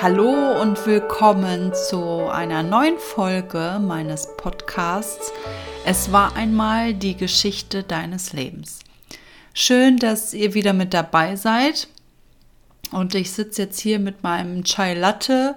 Hallo 0.00 0.62
und 0.62 0.86
willkommen 0.86 1.72
zu 1.74 2.28
einer 2.28 2.62
neuen 2.62 2.98
Folge 2.98 3.80
meines 3.82 4.28
Podcasts. 4.36 5.32
Es 5.84 6.12
war 6.12 6.36
einmal 6.36 6.94
die 6.94 7.16
Geschichte 7.16 7.82
deines 7.82 8.32
Lebens. 8.32 8.78
Schön, 9.54 9.96
dass 9.96 10.34
ihr 10.34 10.54
wieder 10.54 10.72
mit 10.72 10.94
dabei 10.94 11.34
seid. 11.34 11.88
Und 12.92 13.16
ich 13.16 13.32
sitze 13.32 13.62
jetzt 13.62 13.80
hier 13.80 13.98
mit 13.98 14.22
meinem 14.22 14.62
Chai 14.62 14.94
Latte 14.94 15.56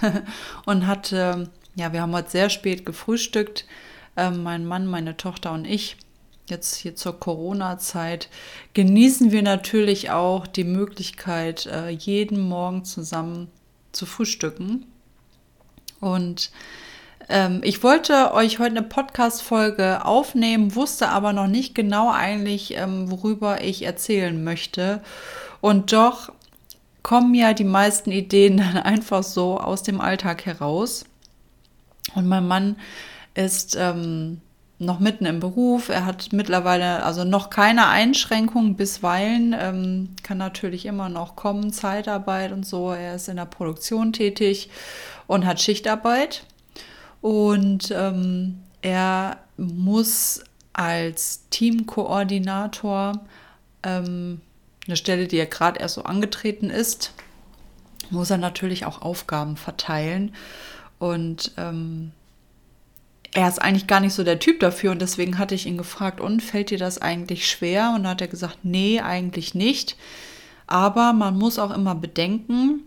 und 0.64 0.86
hatte, 0.86 1.50
ja, 1.74 1.92
wir 1.92 2.00
haben 2.00 2.14
heute 2.14 2.30
sehr 2.30 2.48
spät 2.48 2.86
gefrühstückt. 2.86 3.66
Äh, 4.16 4.30
mein 4.30 4.64
Mann, 4.64 4.86
meine 4.86 5.18
Tochter 5.18 5.52
und 5.52 5.66
ich 5.66 5.98
jetzt 6.48 6.76
hier 6.76 6.96
zur 6.96 7.20
Corona-Zeit 7.20 8.30
genießen 8.72 9.30
wir 9.30 9.42
natürlich 9.42 10.10
auch 10.10 10.46
die 10.46 10.64
Möglichkeit, 10.64 11.66
äh, 11.66 11.90
jeden 11.90 12.40
Morgen 12.40 12.86
zusammen 12.86 13.50
zu 13.98 14.06
frühstücken. 14.06 14.86
Und 16.00 16.50
ähm, 17.28 17.60
ich 17.62 17.82
wollte 17.82 18.32
euch 18.32 18.58
heute 18.58 18.76
eine 18.76 18.82
Podcast-Folge 18.82 20.04
aufnehmen, 20.04 20.74
wusste 20.74 21.08
aber 21.08 21.32
noch 21.32 21.48
nicht 21.48 21.74
genau 21.74 22.10
eigentlich, 22.10 22.74
ähm, 22.76 23.10
worüber 23.10 23.62
ich 23.62 23.82
erzählen 23.82 24.42
möchte. 24.42 25.02
Und 25.60 25.92
doch 25.92 26.32
kommen 27.02 27.34
ja 27.34 27.52
die 27.52 27.64
meisten 27.64 28.12
Ideen 28.12 28.56
dann 28.58 28.78
einfach 28.78 29.22
so 29.22 29.58
aus 29.58 29.82
dem 29.82 30.00
Alltag 30.00 30.46
heraus. 30.46 31.04
Und 32.14 32.26
mein 32.26 32.46
Mann 32.46 32.76
ist 33.34 33.76
ähm, 33.78 34.40
noch 34.78 35.00
mitten 35.00 35.26
im 35.26 35.40
Beruf. 35.40 35.88
Er 35.88 36.06
hat 36.06 36.32
mittlerweile 36.32 37.02
also 37.02 37.24
noch 37.24 37.50
keine 37.50 37.88
Einschränkungen 37.88 38.76
bisweilen, 38.76 39.54
ähm, 39.58 40.10
kann 40.22 40.38
natürlich 40.38 40.86
immer 40.86 41.08
noch 41.08 41.34
kommen, 41.36 41.72
Zeitarbeit 41.72 42.52
und 42.52 42.64
so. 42.64 42.92
Er 42.92 43.14
ist 43.16 43.28
in 43.28 43.36
der 43.36 43.46
Produktion 43.46 44.12
tätig 44.12 44.70
und 45.26 45.46
hat 45.46 45.60
Schichtarbeit. 45.60 46.44
Und 47.20 47.90
ähm, 47.90 48.60
er 48.80 49.38
muss 49.56 50.44
als 50.72 51.48
Teamkoordinator 51.50 53.20
ähm, 53.82 54.40
eine 54.86 54.96
Stelle, 54.96 55.26
die 55.26 55.36
er 55.36 55.46
gerade 55.46 55.80
erst 55.80 55.96
so 55.96 56.04
angetreten 56.04 56.70
ist, 56.70 57.12
muss 58.10 58.30
er 58.30 58.38
natürlich 58.38 58.86
auch 58.86 59.02
Aufgaben 59.02 59.56
verteilen. 59.56 60.34
Und 61.00 61.52
ähm, 61.56 62.12
er 63.34 63.48
ist 63.48 63.60
eigentlich 63.60 63.86
gar 63.86 64.00
nicht 64.00 64.14
so 64.14 64.24
der 64.24 64.38
Typ 64.38 64.60
dafür 64.60 64.92
und 64.92 65.02
deswegen 65.02 65.38
hatte 65.38 65.54
ich 65.54 65.66
ihn 65.66 65.78
gefragt, 65.78 66.20
und 66.20 66.42
fällt 66.42 66.70
dir 66.70 66.78
das 66.78 67.00
eigentlich 67.00 67.48
schwer? 67.48 67.92
Und 67.94 68.04
da 68.04 68.10
hat 68.10 68.20
er 68.20 68.28
gesagt, 68.28 68.58
nee, 68.62 69.00
eigentlich 69.00 69.54
nicht. 69.54 69.96
Aber 70.66 71.12
man 71.12 71.36
muss 71.36 71.58
auch 71.58 71.74
immer 71.74 71.94
bedenken, 71.94 72.82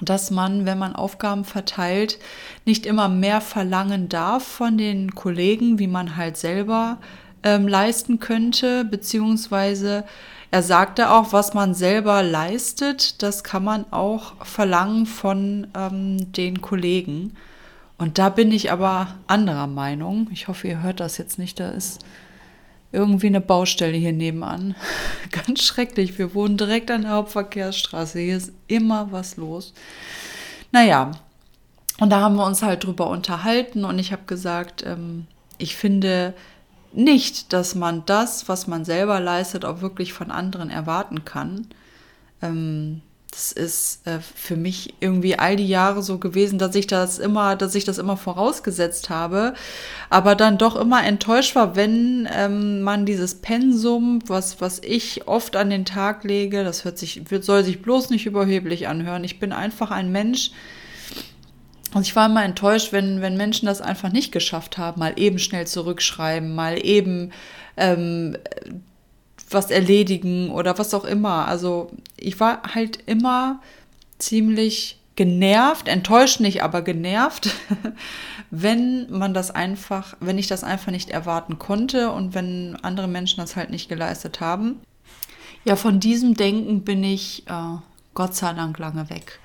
dass 0.00 0.30
man, 0.30 0.66
wenn 0.66 0.78
man 0.78 0.94
Aufgaben 0.94 1.44
verteilt, 1.44 2.18
nicht 2.64 2.86
immer 2.86 3.08
mehr 3.08 3.40
verlangen 3.40 4.08
darf 4.08 4.44
von 4.46 4.78
den 4.78 5.14
Kollegen, 5.14 5.78
wie 5.78 5.86
man 5.86 6.16
halt 6.16 6.36
selber 6.36 6.98
ähm, 7.42 7.66
leisten 7.66 8.20
könnte, 8.20 8.84
beziehungsweise 8.84 10.04
er 10.50 10.62
sagte 10.62 11.10
auch, 11.10 11.32
was 11.32 11.52
man 11.52 11.74
selber 11.74 12.22
leistet, 12.22 13.22
das 13.22 13.44
kann 13.44 13.64
man 13.64 13.84
auch 13.90 14.34
verlangen 14.44 15.04
von 15.04 15.66
ähm, 15.76 16.32
den 16.32 16.62
Kollegen. 16.62 17.36
Und 17.98 18.18
da 18.18 18.28
bin 18.28 18.52
ich 18.52 18.70
aber 18.70 19.16
anderer 19.26 19.66
Meinung. 19.66 20.28
Ich 20.32 20.48
hoffe, 20.48 20.68
ihr 20.68 20.82
hört 20.82 21.00
das 21.00 21.18
jetzt 21.18 21.38
nicht. 21.38 21.58
Da 21.58 21.70
ist 21.70 22.04
irgendwie 22.92 23.26
eine 23.26 23.40
Baustelle 23.40 23.96
hier 23.96 24.12
nebenan. 24.12 24.76
Ganz 25.32 25.62
schrecklich. 25.62 26.16
Wir 26.18 26.34
wohnen 26.34 26.56
direkt 26.56 26.90
an 26.90 27.02
der 27.02 27.12
Hauptverkehrsstraße. 27.12 28.20
Hier 28.20 28.36
ist 28.36 28.52
immer 28.68 29.10
was 29.10 29.36
los. 29.36 29.74
Naja, 30.70 31.10
und 31.98 32.10
da 32.10 32.20
haben 32.20 32.36
wir 32.36 32.46
uns 32.46 32.62
halt 32.62 32.84
drüber 32.84 33.10
unterhalten 33.10 33.84
und 33.84 33.98
ich 33.98 34.12
habe 34.12 34.22
gesagt, 34.26 34.84
ähm, 34.86 35.26
ich 35.58 35.76
finde 35.76 36.34
nicht, 36.92 37.52
dass 37.52 37.74
man 37.74 38.04
das, 38.06 38.48
was 38.48 38.66
man 38.66 38.84
selber 38.84 39.18
leistet, 39.20 39.64
auch 39.64 39.80
wirklich 39.80 40.12
von 40.12 40.30
anderen 40.30 40.70
erwarten 40.70 41.24
kann. 41.24 41.66
Ähm, 42.40 43.02
das 43.30 43.52
ist 43.52 44.06
äh, 44.06 44.20
für 44.20 44.56
mich 44.56 44.94
irgendwie 45.00 45.38
all 45.38 45.56
die 45.56 45.68
Jahre 45.68 46.02
so 46.02 46.18
gewesen, 46.18 46.58
dass 46.58 46.74
ich 46.74 46.86
das 46.86 47.18
immer, 47.18 47.56
dass 47.56 47.74
ich 47.74 47.84
das 47.84 47.98
immer 47.98 48.16
vorausgesetzt 48.16 49.10
habe, 49.10 49.54
aber 50.08 50.34
dann 50.34 50.58
doch 50.58 50.76
immer 50.76 51.04
enttäuscht 51.04 51.54
war, 51.54 51.76
wenn 51.76 52.28
ähm, 52.32 52.80
man 52.80 53.04
dieses 53.04 53.36
Pensum, 53.36 54.20
was, 54.26 54.60
was 54.60 54.80
ich 54.82 55.28
oft 55.28 55.56
an 55.56 55.70
den 55.70 55.84
Tag 55.84 56.24
lege, 56.24 56.64
das 56.64 56.84
hört 56.84 56.98
sich, 56.98 57.22
soll 57.40 57.64
sich 57.64 57.82
bloß 57.82 58.10
nicht 58.10 58.26
überheblich 58.26 58.88
anhören. 58.88 59.24
Ich 59.24 59.38
bin 59.38 59.52
einfach 59.52 59.90
ein 59.90 60.10
Mensch, 60.10 60.50
und 61.94 62.02
ich 62.02 62.14
war 62.14 62.26
immer 62.26 62.44
enttäuscht, 62.44 62.92
wenn, 62.92 63.22
wenn 63.22 63.36
Menschen 63.36 63.66
das 63.66 63.80
einfach 63.80 64.12
nicht 64.12 64.30
geschafft 64.30 64.76
haben, 64.76 65.00
mal 65.00 65.14
eben 65.16 65.38
schnell 65.38 65.66
zurückschreiben, 65.66 66.54
mal 66.54 66.84
eben 66.84 67.32
ähm, 67.78 68.36
was 69.50 69.70
erledigen 69.70 70.50
oder 70.50 70.78
was 70.78 70.94
auch 70.94 71.04
immer. 71.04 71.48
Also 71.48 71.90
ich 72.16 72.38
war 72.40 72.62
halt 72.74 72.98
immer 73.06 73.60
ziemlich 74.18 74.98
genervt, 75.16 75.88
enttäuscht 75.88 76.40
nicht, 76.40 76.62
aber 76.62 76.82
genervt, 76.82 77.50
wenn 78.50 79.10
man 79.10 79.34
das 79.34 79.50
einfach, 79.50 80.16
wenn 80.20 80.38
ich 80.38 80.46
das 80.46 80.62
einfach 80.62 80.92
nicht 80.92 81.10
erwarten 81.10 81.58
konnte 81.58 82.12
und 82.12 82.34
wenn 82.34 82.76
andere 82.82 83.08
Menschen 83.08 83.40
das 83.40 83.56
halt 83.56 83.70
nicht 83.70 83.88
geleistet 83.88 84.40
haben. 84.40 84.80
Ja, 85.64 85.76
von 85.76 85.98
diesem 85.98 86.34
Denken 86.34 86.82
bin 86.82 87.02
ich 87.02 87.44
äh, 87.48 87.78
Gott 88.14 88.36
sei 88.36 88.52
Dank 88.52 88.78
lange 88.78 89.10
weg 89.10 89.40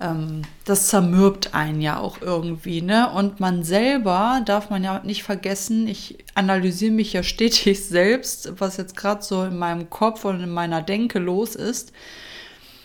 ähm, 0.00 0.42
das 0.64 0.88
zermürbt 0.88 1.54
einen 1.54 1.80
ja 1.80 1.98
auch 1.98 2.20
irgendwie, 2.22 2.82
ne? 2.82 3.10
Und 3.10 3.38
man 3.40 3.62
selber 3.62 4.42
darf 4.44 4.70
man 4.70 4.82
ja 4.82 5.00
nicht 5.04 5.22
vergessen, 5.22 5.86
ich 5.86 6.18
analysiere 6.34 6.92
mich 6.92 7.12
ja 7.12 7.22
stetig 7.24 7.84
selbst, 7.84 8.52
was 8.58 8.76
jetzt 8.76 8.96
gerade 8.96 9.22
so 9.22 9.44
in 9.44 9.58
meinem 9.58 9.90
Kopf 9.90 10.24
und 10.24 10.42
in 10.42 10.50
meiner 10.50 10.82
Denke 10.82 11.18
los 11.18 11.54
ist. 11.54 11.92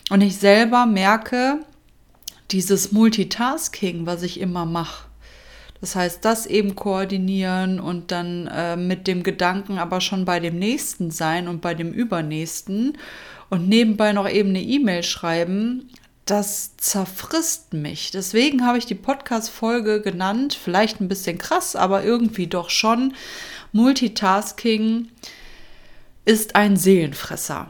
Und 0.09 0.21
ich 0.21 0.37
selber 0.37 0.85
merke, 0.85 1.59
dieses 2.51 2.91
Multitasking, 2.91 4.05
was 4.05 4.21
ich 4.21 4.39
immer 4.39 4.65
mache, 4.65 5.05
das 5.81 5.95
heißt, 5.95 6.23
das 6.23 6.45
eben 6.45 6.75
koordinieren 6.75 7.79
und 7.79 8.11
dann 8.11 8.47
äh, 8.47 8.75
mit 8.75 9.07
dem 9.07 9.23
Gedanken 9.23 9.77
aber 9.77 10.01
schon 10.01 10.25
bei 10.25 10.39
dem 10.39 10.57
nächsten 10.57 11.11
sein 11.11 11.47
und 11.47 11.61
bei 11.61 11.73
dem 11.73 11.91
übernächsten 11.91 12.97
und 13.49 13.67
nebenbei 13.67 14.13
noch 14.13 14.29
eben 14.29 14.49
eine 14.49 14.61
E-Mail 14.61 15.03
schreiben, 15.03 15.89
das 16.25 16.75
zerfrisst 16.77 17.73
mich. 17.73 18.11
Deswegen 18.11 18.65
habe 18.65 18.79
ich 18.79 18.85
die 18.85 18.95
Podcast-Folge 18.95 20.01
genannt, 20.01 20.57
vielleicht 20.61 20.99
ein 20.99 21.07
bisschen 21.07 21.37
krass, 21.37 21.75
aber 21.75 22.03
irgendwie 22.03 22.47
doch 22.47 22.69
schon. 22.71 23.13
Multitasking 23.71 25.09
ist 26.25 26.55
ein 26.55 26.77
Seelenfresser. 26.77 27.67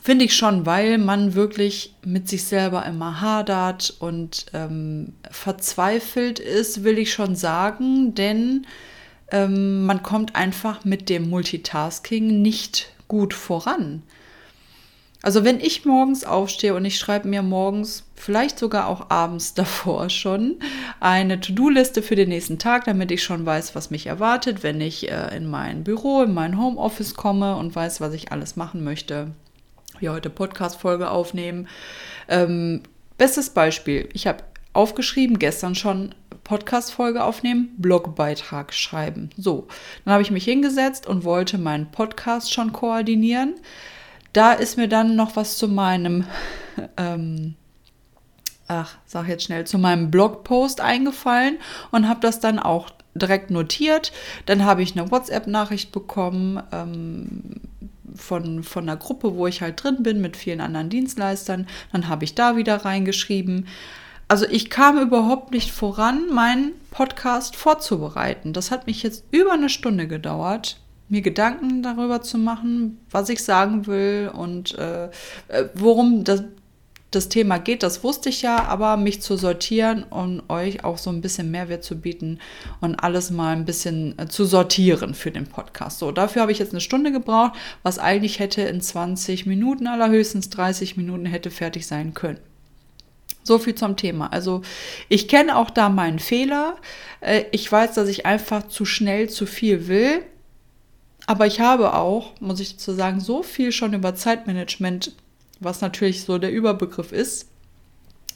Finde 0.00 0.24
ich 0.24 0.36
schon, 0.36 0.66
weil 0.66 0.98
man 0.98 1.34
wirklich 1.34 1.94
mit 2.04 2.28
sich 2.28 2.44
selber 2.44 2.84
immer 2.86 3.20
hadert 3.20 3.94
und 4.00 4.46
ähm, 4.52 5.14
verzweifelt 5.30 6.38
ist, 6.38 6.82
will 6.82 6.98
ich 6.98 7.12
schon 7.12 7.36
sagen, 7.36 8.14
denn 8.14 8.66
ähm, 9.30 9.86
man 9.86 10.02
kommt 10.02 10.34
einfach 10.34 10.84
mit 10.84 11.08
dem 11.08 11.30
Multitasking 11.30 12.42
nicht 12.42 12.92
gut 13.06 13.32
voran. 13.32 14.02
Also 15.22 15.44
wenn 15.44 15.60
ich 15.60 15.84
morgens 15.84 16.24
aufstehe 16.24 16.74
und 16.74 16.84
ich 16.84 16.98
schreibe 16.98 17.28
mir 17.28 17.42
morgens, 17.42 18.04
vielleicht 18.16 18.58
sogar 18.58 18.88
auch 18.88 19.08
abends 19.08 19.54
davor 19.54 20.10
schon, 20.10 20.56
eine 20.98 21.40
To-Do-Liste 21.40 22.02
für 22.02 22.16
den 22.16 22.28
nächsten 22.28 22.58
Tag, 22.58 22.84
damit 22.84 23.12
ich 23.12 23.22
schon 23.22 23.46
weiß, 23.46 23.76
was 23.76 23.90
mich 23.90 24.06
erwartet, 24.06 24.64
wenn 24.64 24.80
ich 24.80 25.10
äh, 25.10 25.34
in 25.36 25.48
mein 25.48 25.84
Büro, 25.84 26.22
in 26.22 26.34
mein 26.34 26.58
Homeoffice 26.58 27.14
komme 27.14 27.56
und 27.56 27.74
weiß, 27.74 28.00
was 28.00 28.12
ich 28.14 28.32
alles 28.32 28.56
machen 28.56 28.82
möchte. 28.82 29.28
Wie 30.00 30.08
heute 30.08 30.28
Podcast-Folge 30.28 31.08
aufnehmen. 31.08 31.68
Ähm, 32.28 32.82
bestes 33.16 33.50
Beispiel, 33.50 34.08
ich 34.12 34.26
habe 34.26 34.42
aufgeschrieben, 34.72 35.38
gestern 35.38 35.76
schon 35.76 36.16
Podcast-Folge 36.42 37.22
aufnehmen, 37.22 37.72
Blogbeitrag 37.78 38.74
schreiben. 38.74 39.30
So, 39.36 39.68
dann 40.04 40.14
habe 40.14 40.22
ich 40.22 40.32
mich 40.32 40.44
hingesetzt 40.44 41.06
und 41.06 41.22
wollte 41.22 41.58
meinen 41.58 41.92
Podcast 41.92 42.52
schon 42.52 42.72
koordinieren 42.72 43.54
da 44.32 44.52
ist 44.52 44.76
mir 44.76 44.88
dann 44.88 45.16
noch 45.16 45.36
was 45.36 45.56
zu 45.56 45.68
meinem, 45.68 46.24
ähm, 46.96 47.54
ach, 48.68 48.96
sag 49.06 49.28
jetzt 49.28 49.44
schnell, 49.44 49.66
zu 49.66 49.78
meinem 49.78 50.10
Blogpost 50.10 50.80
eingefallen 50.80 51.58
und 51.90 52.08
habe 52.08 52.20
das 52.20 52.40
dann 52.40 52.58
auch 52.58 52.90
direkt 53.14 53.50
notiert. 53.50 54.12
Dann 54.46 54.64
habe 54.64 54.82
ich 54.82 54.96
eine 54.96 55.10
WhatsApp-Nachricht 55.10 55.92
bekommen 55.92 56.62
ähm, 56.72 57.60
von, 58.14 58.62
von 58.62 58.84
einer 58.84 58.96
Gruppe, 58.96 59.34
wo 59.34 59.46
ich 59.46 59.62
halt 59.62 59.82
drin 59.82 60.02
bin 60.02 60.20
mit 60.20 60.36
vielen 60.36 60.60
anderen 60.60 60.88
Dienstleistern. 60.88 61.66
Dann 61.92 62.08
habe 62.08 62.24
ich 62.24 62.34
da 62.34 62.56
wieder 62.56 62.84
reingeschrieben. 62.84 63.66
Also 64.28 64.46
ich 64.46 64.70
kam 64.70 64.98
überhaupt 64.98 65.52
nicht 65.52 65.72
voran, 65.72 66.32
meinen 66.32 66.72
Podcast 66.90 67.54
vorzubereiten. 67.54 68.54
Das 68.54 68.70
hat 68.70 68.86
mich 68.86 69.02
jetzt 69.02 69.24
über 69.30 69.52
eine 69.52 69.68
Stunde 69.68 70.06
gedauert 70.06 70.78
mir 71.12 71.20
Gedanken 71.20 71.82
darüber 71.82 72.22
zu 72.22 72.38
machen, 72.38 72.98
was 73.10 73.28
ich 73.28 73.44
sagen 73.44 73.86
will 73.86 74.30
und 74.32 74.76
äh, 74.78 75.04
äh, 75.48 75.68
worum 75.74 76.24
das, 76.24 76.42
das 77.10 77.28
Thema 77.28 77.58
geht, 77.58 77.82
das 77.82 78.02
wusste 78.02 78.30
ich 78.30 78.40
ja, 78.40 78.64
aber 78.64 78.96
mich 78.96 79.20
zu 79.20 79.36
sortieren 79.36 80.04
und 80.04 80.48
euch 80.48 80.84
auch 80.84 80.96
so 80.96 81.10
ein 81.10 81.20
bisschen 81.20 81.50
Mehrwert 81.50 81.84
zu 81.84 82.00
bieten 82.00 82.38
und 82.80 82.94
alles 82.94 83.30
mal 83.30 83.54
ein 83.54 83.66
bisschen 83.66 84.18
äh, 84.18 84.28
zu 84.28 84.46
sortieren 84.46 85.12
für 85.12 85.30
den 85.30 85.46
Podcast. 85.46 85.98
So, 85.98 86.12
dafür 86.12 86.40
habe 86.40 86.52
ich 86.52 86.58
jetzt 86.58 86.72
eine 86.72 86.80
Stunde 86.80 87.12
gebraucht, 87.12 87.52
was 87.82 87.98
eigentlich 87.98 88.38
hätte 88.38 88.62
in 88.62 88.80
20 88.80 89.44
Minuten, 89.44 89.88
allerhöchstens 89.88 90.48
30 90.48 90.96
Minuten 90.96 91.26
hätte 91.26 91.50
fertig 91.50 91.86
sein 91.86 92.14
können. 92.14 92.38
So 93.42 93.58
viel 93.58 93.74
zum 93.74 93.98
Thema. 93.98 94.32
Also 94.32 94.62
ich 95.10 95.28
kenne 95.28 95.58
auch 95.58 95.68
da 95.68 95.90
meinen 95.90 96.20
Fehler. 96.20 96.76
Äh, 97.20 97.44
ich 97.50 97.70
weiß, 97.70 97.92
dass 97.92 98.08
ich 98.08 98.24
einfach 98.24 98.68
zu 98.68 98.86
schnell 98.86 99.28
zu 99.28 99.44
viel 99.44 99.88
will. 99.88 100.24
Aber 101.32 101.46
ich 101.46 101.60
habe 101.60 101.94
auch, 101.94 102.38
muss 102.40 102.60
ich 102.60 102.72
dazu 102.72 102.92
sagen, 102.92 103.18
so 103.18 103.42
viel 103.42 103.72
schon 103.72 103.94
über 103.94 104.14
Zeitmanagement 104.14 105.12
was 105.60 105.80
natürlich 105.80 106.24
so 106.24 106.36
der 106.36 106.52
Überbegriff 106.52 107.10
ist, 107.10 107.48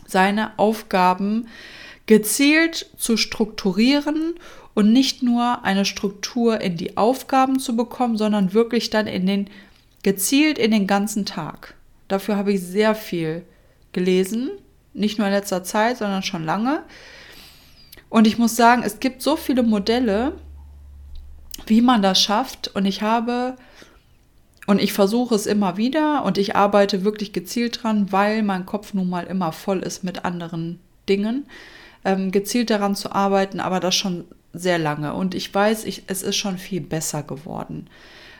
seine 0.06 0.58
Aufgaben 0.58 1.46
gezielt 2.06 2.88
zu 2.96 3.18
strukturieren 3.18 4.36
und 4.72 4.94
nicht 4.94 5.22
nur 5.22 5.62
eine 5.62 5.84
Struktur 5.84 6.62
in 6.62 6.78
die 6.78 6.96
Aufgaben 6.96 7.58
zu 7.58 7.76
bekommen, 7.76 8.16
sondern 8.16 8.54
wirklich 8.54 8.88
dann 8.88 9.06
in 9.06 9.26
den 9.26 9.50
gezielt 10.02 10.56
in 10.56 10.70
den 10.70 10.86
ganzen 10.86 11.26
Tag. 11.26 11.74
Dafür 12.08 12.38
habe 12.38 12.54
ich 12.54 12.62
sehr 12.62 12.94
viel 12.94 13.44
gelesen, 13.92 14.52
nicht 14.94 15.18
nur 15.18 15.26
in 15.26 15.34
letzter 15.34 15.64
Zeit, 15.64 15.98
sondern 15.98 16.22
schon 16.22 16.46
lange. 16.46 16.82
Und 18.08 18.26
ich 18.26 18.38
muss 18.38 18.56
sagen, 18.56 18.82
es 18.82 19.00
gibt 19.00 19.20
so 19.20 19.36
viele 19.36 19.62
Modelle, 19.62 20.32
wie 21.66 21.82
man 21.82 22.02
das 22.02 22.20
schafft. 22.20 22.68
Und 22.74 22.86
ich 22.86 23.02
habe 23.02 23.56
und 24.66 24.80
ich 24.80 24.92
versuche 24.92 25.34
es 25.34 25.46
immer 25.46 25.76
wieder 25.76 26.24
und 26.24 26.38
ich 26.38 26.56
arbeite 26.56 27.04
wirklich 27.04 27.32
gezielt 27.32 27.82
dran, 27.82 28.10
weil 28.10 28.42
mein 28.42 28.66
Kopf 28.66 28.94
nun 28.94 29.08
mal 29.08 29.26
immer 29.26 29.52
voll 29.52 29.78
ist 29.78 30.02
mit 30.02 30.24
anderen 30.24 30.80
Dingen, 31.08 31.46
ähm, 32.04 32.32
gezielt 32.32 32.70
daran 32.70 32.96
zu 32.96 33.12
arbeiten, 33.12 33.60
aber 33.60 33.78
das 33.78 33.94
schon 33.94 34.24
sehr 34.52 34.78
lange. 34.78 35.14
Und 35.14 35.34
ich 35.34 35.54
weiß, 35.54 35.84
ich, 35.84 36.02
es 36.08 36.22
ist 36.22 36.36
schon 36.36 36.58
viel 36.58 36.80
besser 36.80 37.22
geworden. 37.22 37.88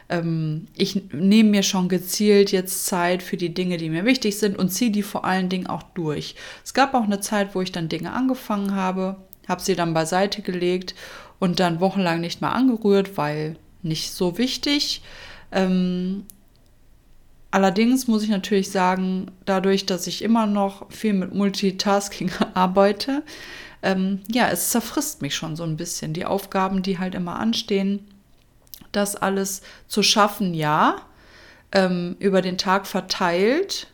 Ähm, 0.09 0.67
ich 0.77 1.13
nehme 1.13 1.51
mir 1.51 1.63
schon 1.63 1.89
gezielt 1.89 2.51
jetzt 2.51 2.87
Zeit 2.87 3.23
für 3.23 3.37
die 3.37 3.55
Dinge, 3.55 3.77
die 3.77 3.91
mir 3.91 4.05
wichtig 4.05 4.39
sind 4.39 4.59
und 4.59 4.71
ziehe 4.71 4.91
die 4.91 5.05
vor 5.05 5.25
allen 5.25 5.49
Dingen 5.49 5.69
auch 5.69 5.83
durch. 5.95 6.35
Es 6.65 6.75
gab 6.75 6.95
auch 6.95 7.05
eine 7.05 7.21
Zeit, 7.21 7.55
wo 7.55 7.61
ich 7.61 7.71
dann 7.71 7.89
Dinge 7.89 8.13
angefangen 8.13 8.75
habe, 8.75 9.17
habe 9.47 9.63
sie 9.63 9.77
dann 9.77 9.95
beiseite 9.95 10.43
gelegt 10.43 10.95
und 11.39 11.61
dann 11.61 11.81
wochenlang 11.81 12.21
nicht 12.21 12.41
mehr 12.41 12.55
angerührt, 12.55 13.17
weil 13.17 13.57
nicht 13.83 14.13
so 14.13 14.39
wichtig. 14.39 15.03
Ähm, 15.53 16.25
allerdings 17.51 18.09
muss 18.09 18.23
ich 18.23 18.31
natürlich 18.31 18.71
sagen, 18.71 19.31
dadurch, 19.45 19.87
dass 19.87 20.07
ich 20.07 20.23
immer 20.23 20.47
noch 20.47 20.91
viel 20.91 21.13
mit 21.13 21.35
Multitasking 21.35 22.31
arbeite, 22.55 23.23
ähm, 23.83 24.21
ja, 24.31 24.49
es 24.49 24.71
zerfrisst 24.71 25.23
mich 25.23 25.35
schon 25.35 25.57
so 25.57 25.63
ein 25.63 25.77
bisschen. 25.77 26.13
Die 26.13 26.25
Aufgaben, 26.25 26.83
die 26.83 26.99
halt 26.99 27.15
immer 27.15 27.39
anstehen, 27.39 28.07
das 28.93 29.15
alles 29.15 29.63
zu 29.87 30.03
schaffen, 30.03 30.55
ja, 30.55 30.97
ähm, 31.73 32.17
über 32.19 32.43
den 32.43 32.59
Tag 32.59 32.87
verteilt, 32.87 33.89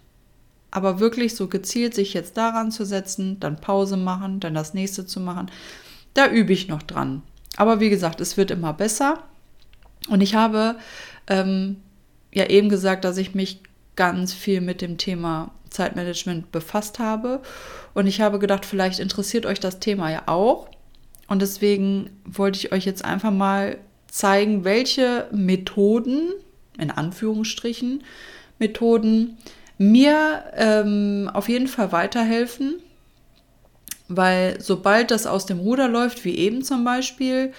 aber 0.71 1.01
wirklich 1.01 1.35
so 1.35 1.49
gezielt 1.49 1.95
sich 1.95 2.15
jetzt 2.15 2.37
daran 2.37 2.71
zu 2.71 2.87
setzen, 2.87 3.39
dann 3.41 3.61
Pause 3.61 3.97
machen, 3.97 4.41
dann 4.41 4.55
das 4.55 4.75
nächste 4.75 5.05
zu 5.07 5.21
machen, 5.21 5.51
da 6.15 6.29
übe 6.29 6.53
ich 6.53 6.69
noch 6.69 6.83
dran. 6.83 7.23
Aber 7.57 7.81
wie 7.81 7.91
gesagt, 7.91 8.21
es 8.21 8.37
wird 8.37 8.51
immer 8.51 8.73
besser. 8.73 9.23
Und 10.09 10.21
ich 10.21 10.35
habe 10.35 10.77
ähm, 11.29 11.77
ja 12.33 12.47
eben 12.47 12.69
gesagt, 12.69 13.05
dass 13.05 13.17
ich 13.17 13.35
mich 13.35 13.61
ganz 13.97 14.33
viel 14.33 14.61
mit 14.61 14.81
dem 14.81 14.99
Thema 14.99 15.53
Zeitmanagement 15.71 16.53
befasst 16.53 16.99
habe. 16.99 17.41
Und 17.95 18.07
ich 18.07 18.21
habe 18.21 18.39
gedacht, 18.39 18.65
vielleicht 18.65 18.99
interessiert 18.99 19.47
euch 19.47 19.61
das 19.61 19.81
Thema 19.81 20.11
ja 20.11 20.23
auch. 20.27 20.69
Und 21.29 21.43
deswegen 21.43 22.11
wollte 22.25 22.59
ich 22.59 22.73
euch 22.73 22.85
jetzt 22.85 23.05
einfach 23.05 23.31
mal 23.31 23.79
zeigen, 24.09 24.65
welche 24.65 25.29
Methoden, 25.33 26.33
in 26.79 26.91
Anführungsstrichen, 26.91 28.05
Methoden 28.59 29.39
mir 29.79 30.45
ähm, 30.55 31.31
auf 31.33 31.49
jeden 31.49 31.69
Fall 31.69 31.93
weiterhelfen. 31.93 32.75
Weil 34.17 34.61
sobald 34.61 35.11
das 35.11 35.27
aus 35.27 35.47
dem 35.47 35.59
Ruder 35.59 35.89
läuft, 35.89 36.25
wie 36.25 36.37
eben 36.37 36.63
zum 36.63 36.85
Beispiel, 36.85 37.53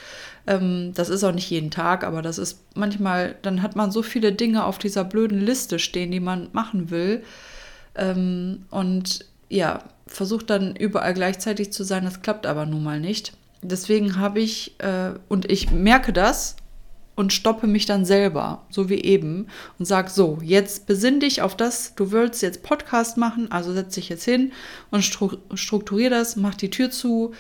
ähm, 0.48 0.92
das 0.94 1.10
ist 1.10 1.24
auch 1.24 1.34
nicht 1.34 1.50
jeden 1.50 1.72
Tag, 1.72 2.04
aber 2.04 2.22
das 2.22 2.38
ist 2.38 2.60
manchmal, 2.76 3.36
dann 3.42 3.62
hat 3.62 3.76
man 3.76 3.92
so 3.92 4.02
viele 4.02 4.34
Dinge 4.34 4.66
auf 4.66 4.78
dieser 4.78 5.04
blöden 5.04 5.40
Liste 5.40 5.80
stehen, 5.80 6.12
die 6.12 6.20
man 6.20 6.50
machen 6.52 6.90
will. 6.90 7.24
Ähm, 7.96 8.66
und 8.70 9.26
ja, 9.50 9.84
versucht 10.08 10.50
dann 10.50 10.76
überall 10.76 11.14
gleichzeitig 11.14 11.72
zu 11.72 11.84
sein, 11.84 12.06
das 12.06 12.22
klappt 12.22 12.46
aber 12.46 12.66
nun 12.66 12.84
mal 12.84 13.00
nicht. 13.00 13.34
Deswegen 13.62 14.18
habe 14.18 14.42
ich, 14.42 14.76
äh, 14.80 15.14
und 15.30 15.50
ich 15.50 15.72
merke 15.72 16.12
das 16.12 16.58
und 17.16 17.32
stoppe 17.32 17.68
mich 17.68 17.86
dann 17.86 18.06
selber, 18.06 18.64
so 18.70 18.90
wie 18.90 19.02
eben, 19.02 19.48
und 19.78 19.86
sage 19.86 20.10
so, 20.10 20.40
jetzt 20.42 20.88
besinn 20.88 21.20
dich 21.20 21.42
auf 21.42 21.56
das, 21.56 21.94
du 21.96 22.12
willst 22.12 22.42
jetzt 22.42 22.64
Podcast 22.64 23.18
machen, 23.18 23.52
also 23.52 23.72
setz 23.74 23.96
dich 23.96 24.10
jetzt 24.10 24.26
hin 24.26 24.52
und 24.90 25.04
strukturier 25.04 26.10
das, 26.10 26.36
mach 26.36 26.56
die 26.56 26.72
Tür 26.72 26.90
zu, 26.90 27.34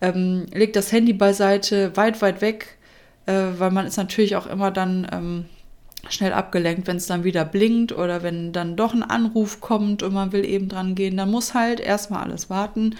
ähm, 0.00 0.46
legt 0.52 0.74
das 0.76 0.90
Handy 0.90 1.12
beiseite, 1.12 1.96
weit, 1.96 2.20
weit 2.22 2.40
weg, 2.40 2.78
äh, 3.26 3.32
weil 3.58 3.70
man 3.70 3.86
ist 3.86 3.96
natürlich 3.96 4.34
auch 4.34 4.46
immer 4.46 4.72
dann 4.72 5.06
ähm, 5.12 5.44
schnell 6.08 6.32
abgelenkt, 6.32 6.86
wenn 6.86 6.96
es 6.96 7.06
dann 7.06 7.24
wieder 7.24 7.44
blinkt 7.44 7.92
oder 7.92 8.22
wenn 8.22 8.52
dann 8.52 8.76
doch 8.76 8.94
ein 8.94 9.02
Anruf 9.02 9.60
kommt 9.60 10.02
und 10.02 10.12
man 10.12 10.32
will 10.32 10.44
eben 10.44 10.68
dran 10.68 10.94
gehen, 10.94 11.16
dann 11.16 11.30
muss 11.30 11.54
halt 11.54 11.78
erstmal 11.78 12.24
alles 12.24 12.50
warten. 12.50 12.96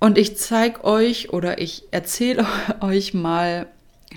Und 0.00 0.16
ich 0.16 0.36
zeige 0.38 0.84
euch 0.84 1.32
oder 1.32 1.60
ich 1.60 1.84
erzähle 1.90 2.46
euch 2.80 3.12
mal 3.14 3.66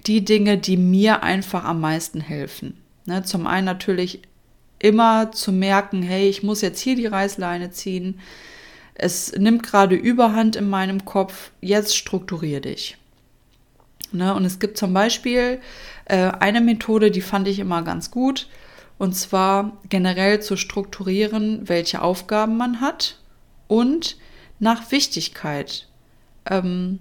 die 0.06 0.24
Dinge, 0.24 0.58
die 0.58 0.78
mir 0.78 1.24
einfach 1.24 1.64
am 1.64 1.82
meisten 1.82 2.22
helfen. 2.22 2.78
Ne, 3.06 3.24
zum 3.24 3.48
einen 3.48 3.66
natürlich 3.66 4.22
immer 4.80 5.32
zu 5.32 5.52
merken, 5.52 6.02
hey, 6.02 6.28
ich 6.30 6.44
muss 6.44 6.62
jetzt 6.62 6.80
hier 6.80 6.96
die 6.96 7.08
Reißleine 7.08 7.72
ziehen 7.72 8.20
es 9.02 9.32
nimmt 9.36 9.64
gerade 9.64 9.96
Überhand 9.96 10.56
in 10.56 10.70
meinem 10.70 11.06
Kopf, 11.06 11.52
jetzt 11.60 11.98
strukturier 11.98 12.62
dich. 12.62 12.98
Ne? 14.12 14.34
Und 14.34 14.46
es 14.46 14.60
gibt 14.60 14.78
zum 14.78 14.94
Beispiel 14.94 15.60
äh, 16.06 16.32
eine 16.40 16.62
Methode, 16.62 17.10
die 17.10 17.22
fand 17.22 17.48
ich 17.48 17.60
immer 17.60 17.82
ganz 17.82 18.12
gut, 18.12 18.48
und 19.00 19.14
zwar 19.14 19.78
generell 19.90 20.42
zu 20.42 20.56
strukturieren, 20.56 21.68
welche 21.68 22.04
Aufgaben 22.04 22.58
man 22.58 22.82
hat 22.82 23.20
und 23.68 24.18
nach 24.60 24.92
Wichtigkeit. 24.92 25.88
Ähm, 26.46 27.00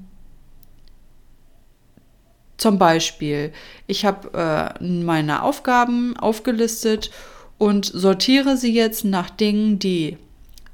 zum 2.61 2.79
Beispiel, 2.79 3.53
ich 3.87 4.05
habe 4.05 4.77
äh, 4.79 4.85
meine 4.85 5.43
Aufgaben 5.43 6.15
aufgelistet 6.19 7.11
und 7.57 7.87
sortiere 7.87 8.59
sie 8.59 8.75
jetzt 8.75 9.03
nach 9.05 9.31
Dingen, 9.31 9.79
die 9.79 10.19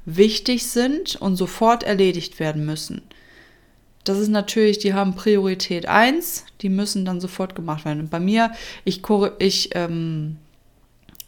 wichtig 0.05 0.67
sind 0.67 1.15
und 1.15 1.37
sofort 1.37 1.83
erledigt 1.83 2.41
werden 2.41 2.65
müssen. 2.65 3.01
Das 4.03 4.19
ist 4.19 4.27
natürlich, 4.27 4.79
die 4.79 4.93
haben 4.93 5.15
Priorität 5.15 5.87
1, 5.87 6.43
die 6.61 6.69
müssen 6.69 7.05
dann 7.05 7.21
sofort 7.21 7.55
gemacht 7.55 7.85
werden. 7.85 8.09
bei 8.09 8.19
mir, 8.19 8.51
ich, 8.83 9.01
ich 9.39 9.69
ähm, 9.73 10.37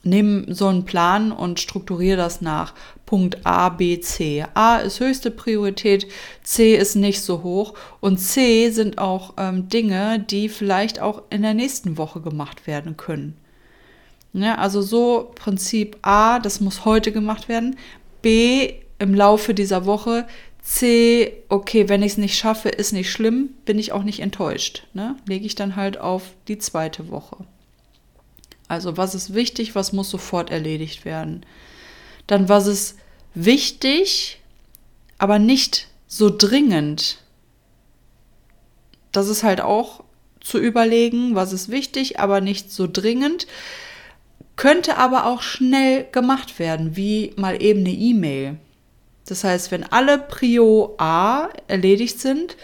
nehme 0.04 0.54
so 0.54 0.68
einen 0.68 0.86
Plan 0.86 1.32
und 1.32 1.60
strukturiere 1.60 2.18
das 2.18 2.42
nach 2.42 2.74
Punkt 3.06 3.46
A, 3.46 3.70
B, 3.70 4.00
C. 4.00 4.46
A 4.54 4.78
ist 4.78 5.00
höchste 5.00 5.32
Priorität, 5.32 6.08
C 6.44 6.76
ist 6.76 6.96
nicht 6.96 7.22
so 7.22 7.44
hoch 7.44 7.74
und 8.00 8.18
C 8.18 8.70
sind 8.70 8.98
auch 8.98 9.34
ähm, 9.38 9.68
Dinge, 9.68 10.20
die 10.20 10.48
vielleicht 10.48 11.00
auch 11.00 11.24
in 11.30 11.42
der 11.42 11.54
nächsten 11.54 11.98
Woche 11.98 12.22
gemacht 12.22 12.68
werden 12.68 12.98
können. 12.98 13.36
Ja, 14.34 14.56
also 14.56 14.82
so 14.82 15.32
Prinzip 15.36 15.98
A, 16.04 16.40
das 16.40 16.62
muss 16.62 16.86
heute 16.86 17.12
gemacht 17.12 17.50
werden. 17.50 17.78
B 18.22 18.74
im 19.00 19.16
Laufe 19.16 19.54
dieser 19.54 19.86
Woche. 19.86 20.28
C, 20.62 21.34
okay, 21.50 21.90
wenn 21.90 22.04
ich 22.04 22.14
es 22.14 22.18
nicht 22.20 22.38
schaffe, 22.38 22.70
ist 22.70 22.94
nicht 22.94 23.12
schlimm, 23.12 23.50
bin 23.66 23.80
ich 23.80 23.92
auch 23.92 24.04
nicht 24.04 24.20
enttäuscht. 24.20 24.86
Ne? 24.94 25.16
Lege 25.28 25.46
ich 25.46 25.56
dann 25.56 25.76
halt 25.76 26.00
auf 26.00 26.34
die 26.48 26.60
zweite 26.60 27.10
Woche. 27.10 27.38
Also 28.70 28.96
was 28.96 29.16
ist 29.16 29.34
wichtig, 29.34 29.76
was 29.76 29.92
muss 29.92 30.10
sofort 30.10 30.52
erledigt 30.52 31.04
werden. 31.04 31.46
Dann 32.28 32.48
was 32.48 32.68
ist 32.68 32.98
wichtig, 33.34 34.40
aber 35.18 35.40
nicht 35.40 35.88
so 36.08 36.30
dringend. 36.36 37.18
Das 39.12 39.28
ist 39.28 39.44
halt 39.44 39.60
auch 39.60 40.04
zu 40.40 40.60
überlegen, 40.60 41.36
was 41.36 41.52
ist 41.52 41.70
wichtig, 41.70 42.20
aber 42.20 42.42
nicht 42.42 42.72
so 42.72 42.88
dringend. 42.88 43.48
Könnte 44.56 44.98
aber 44.98 45.26
auch 45.26 45.42
schnell 45.42 46.06
gemacht 46.12 46.60
werden, 46.60 46.96
wie 46.96 47.34
mal 47.38 47.62
eben 47.62 47.80
eine 47.80 47.92
E-Mail. 47.92 48.58
Das 49.26 49.44
heißt, 49.44 49.72
wenn 49.72 49.84
alle 49.84 50.20
Prio 50.20 50.96
A 51.00 51.50
erledigt 51.68 52.20
sind, 52.20 52.56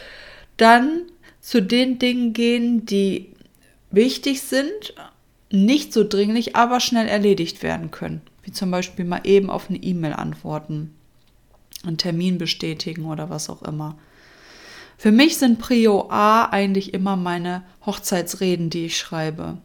dann 0.58 1.04
zu 1.42 1.62
den 1.62 1.98
Dingen 1.98 2.34
gehen, 2.34 2.86
die 2.86 3.34
wichtig 3.90 4.42
sind, 4.42 4.94
nicht 5.56 5.94
so 5.94 6.04
dringlich, 6.04 6.56
aber 6.56 6.80
schnell 6.80 7.08
erledigt 7.08 7.64
werden 7.64 7.92
können. 7.92 8.22
wie 8.44 8.52
zum 8.52 8.70
Beispiel 8.70 9.06
mal 9.06 9.22
eben 9.24 9.50
auf 9.50 9.70
eine 9.70 9.80
E-Mail 9.80 10.14
antworten, 10.14 10.94
einen 11.84 11.98
Termin 11.98 12.38
bestätigen 12.38 13.06
oder 13.06 13.32
was 13.32 13.50
auch 13.50 13.64
immer. 13.64 13.98
Für 14.98 15.12
mich 15.12 15.38
sind 15.38 15.60
Prio 15.60 16.10
A 16.10 16.46
eigentlich 16.46 16.94
immer 16.94 17.16
meine 17.16 17.64
Hochzeitsreden, 17.86 18.70
die 18.70 18.86
ich 18.86 18.98
schreibe. 18.98 19.58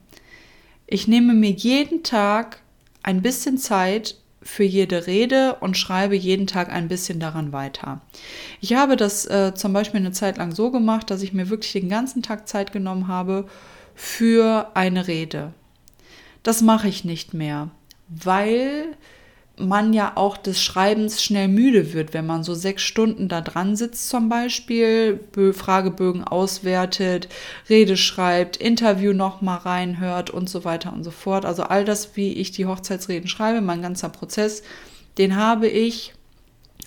Ich 0.86 1.06
nehme 1.06 1.34
mir 1.34 1.50
jeden 1.50 2.02
Tag 2.02 2.60
ein 3.02 3.22
bisschen 3.22 3.58
Zeit 3.58 4.16
für 4.42 4.64
jede 4.64 5.06
Rede 5.06 5.56
und 5.60 5.76
schreibe 5.76 6.16
jeden 6.16 6.46
Tag 6.46 6.70
ein 6.70 6.88
bisschen 6.88 7.20
daran 7.20 7.52
weiter. 7.52 8.00
Ich 8.60 8.74
habe 8.74 8.96
das 8.96 9.26
äh, 9.26 9.52
zum 9.54 9.72
Beispiel 9.72 10.00
eine 10.00 10.12
Zeit 10.12 10.38
lang 10.38 10.54
so 10.54 10.70
gemacht, 10.70 11.10
dass 11.10 11.22
ich 11.22 11.32
mir 11.32 11.50
wirklich 11.50 11.72
den 11.72 11.88
ganzen 11.88 12.22
Tag 12.22 12.48
Zeit 12.48 12.72
genommen 12.72 13.06
habe 13.06 13.46
für 13.94 14.70
eine 14.74 15.06
Rede. 15.06 15.52
Das 16.42 16.62
mache 16.62 16.88
ich 16.88 17.04
nicht 17.04 17.34
mehr, 17.34 17.70
weil 18.08 18.96
man 19.56 19.92
ja 19.92 20.12
auch 20.14 20.36
des 20.38 20.62
Schreibens 20.62 21.22
schnell 21.22 21.48
müde 21.48 21.92
wird, 21.92 22.14
wenn 22.14 22.24
man 22.24 22.42
so 22.42 22.54
sechs 22.54 22.82
Stunden 22.82 23.28
da 23.28 23.42
dran 23.42 23.76
sitzt 23.76 24.08
zum 24.08 24.28
Beispiel, 24.30 25.20
Fragebögen 25.52 26.24
auswertet, 26.24 27.28
Rede 27.68 27.96
schreibt, 27.98 28.56
Interview 28.56 29.12
nochmal 29.12 29.58
reinhört 29.58 30.30
und 30.30 30.48
so 30.48 30.64
weiter 30.64 30.92
und 30.92 31.04
so 31.04 31.10
fort. 31.10 31.44
Also 31.44 31.64
all 31.64 31.84
das, 31.84 32.16
wie 32.16 32.32
ich 32.32 32.52
die 32.52 32.66
Hochzeitsreden 32.66 33.28
schreibe, 33.28 33.60
mein 33.60 33.82
ganzer 33.82 34.08
Prozess, 34.08 34.62
den 35.18 35.36
habe 35.36 35.68
ich 35.68 36.14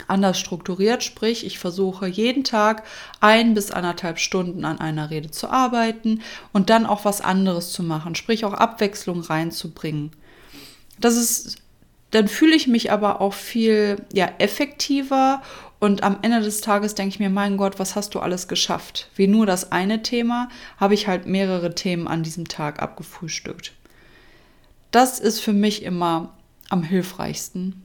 anders 0.08 0.40
strukturiert, 0.40 1.04
sprich 1.04 1.46
ich 1.46 1.60
versuche 1.60 2.08
jeden 2.08 2.44
Tag 2.44 2.84
ein 3.20 3.54
bis 3.54 3.72
anderthalb 3.72 4.20
Stunden 4.20 4.66
an 4.66 4.80
einer 4.80 5.10
Rede 5.10 5.32
zu 5.32 5.50
arbeiten 5.50 6.22
und 6.52 6.70
dann 6.70 6.86
auch 6.86 7.06
was 7.06 7.22
anderes 7.22 7.72
zu 7.72 7.84
machen, 7.84 8.16
sprich 8.16 8.46
auch 8.46 8.54
Abwechslung 8.54 9.22
reinzubringen. 9.22 10.12
Das 11.00 11.16
ist 11.16 11.58
dann 12.12 12.28
fühle 12.28 12.56
ich 12.56 12.68
mich 12.68 12.92
aber 12.92 13.22
auch 13.22 13.34
viel 13.34 14.06
ja, 14.14 14.30
effektiver 14.38 15.42
und 15.80 16.04
am 16.04 16.20
Ende 16.22 16.42
des 16.42 16.62
Tages 16.62 16.94
denke 16.94 17.10
ich 17.10 17.20
mir, 17.20 17.32
mein 17.32 17.58
Gott, 17.58 17.80
was 17.80 17.96
hast 17.96 18.14
du 18.14 18.20
alles 18.20 18.48
geschafft? 18.48 19.10
Wie 19.16 19.26
nur 19.26 19.48
das 19.48 19.72
eine 19.72 20.04
Thema, 20.04 20.48
habe 20.78 20.94
ich 20.94 21.08
halt 21.08 21.26
mehrere 21.26 21.74
Themen 21.74 22.08
an 22.08 22.22
diesem 22.22 22.48
Tag 22.48 22.82
abgefrühstückt. 22.82 23.74
Das 24.92 25.20
ist 25.20 25.40
für 25.40 25.54
mich 25.54 25.82
immer 25.82 26.38
am 26.70 26.84
hilfreichsten 26.84 27.84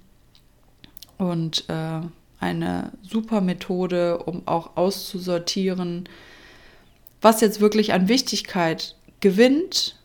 und 1.18 1.64
äh, 1.68 2.00
eine 2.40 2.92
super 3.02 3.40
Methode, 3.40 4.18
um 4.18 4.42
auch 4.46 4.76
auszusortieren, 4.76 6.08
was 7.20 7.40
jetzt 7.40 7.60
wirklich 7.60 7.92
an 7.92 8.08
Wichtigkeit 8.08 8.96
gewinnt 9.20 9.98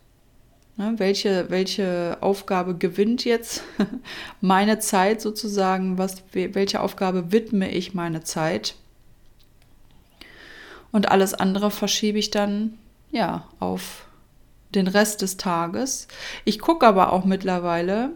Ne, 0.76 0.96
welche, 0.98 1.52
welche 1.52 2.18
Aufgabe 2.22 2.76
gewinnt 2.76 3.26
jetzt 3.26 3.64
meine 4.42 4.80
Zeit 4.80 5.22
sozusagen? 5.22 6.00
Was, 6.00 6.24
welche 6.32 6.82
Aufgabe 6.82 7.32
widme 7.32 7.70
ich 7.70 7.94
meine 7.94 8.24
Zeit? 8.24 8.76
Und 10.92 11.10
alles 11.10 11.36
andere 11.36 11.70
verschiebe 11.70 12.18
ich 12.18 12.32
dann 12.32 12.80
ja 13.12 13.48
auf 13.60 14.08
den 14.74 14.88
Rest 14.88 15.22
des 15.22 15.38
Tages. 15.38 16.08
Ich 16.44 16.58
gucke 16.58 16.88
aber 16.88 17.14
auch 17.14 17.26
mittlerweile, 17.26 18.10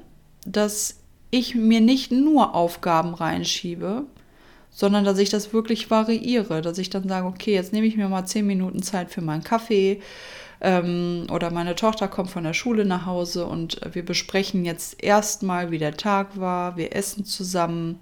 dass 0.43 0.96
ich 1.29 1.55
mir 1.55 1.81
nicht 1.81 2.11
nur 2.11 2.55
Aufgaben 2.55 3.13
reinschiebe, 3.13 4.05
sondern 4.69 5.03
dass 5.03 5.17
ich 5.17 5.29
das 5.29 5.53
wirklich 5.53 5.89
variiere, 5.89 6.61
dass 6.61 6.77
ich 6.77 6.89
dann 6.89 7.07
sage, 7.07 7.25
okay, 7.25 7.53
jetzt 7.53 7.73
nehme 7.73 7.87
ich 7.87 7.97
mir 7.97 8.07
mal 8.09 8.25
zehn 8.25 8.45
Minuten 8.45 8.83
Zeit 8.83 9.11
für 9.11 9.21
meinen 9.21 9.43
Kaffee 9.43 10.01
ähm, 10.61 11.27
oder 11.31 11.51
meine 11.51 11.75
Tochter 11.75 12.07
kommt 12.07 12.29
von 12.29 12.43
der 12.43 12.53
Schule 12.53 12.85
nach 12.85 13.05
Hause 13.05 13.45
und 13.45 13.79
wir 13.91 14.05
besprechen 14.05 14.65
jetzt 14.65 15.03
erstmal, 15.03 15.71
wie 15.71 15.77
der 15.77 15.97
Tag 15.97 16.39
war. 16.39 16.77
Wir 16.77 16.95
essen 16.95 17.25
zusammen. 17.25 17.99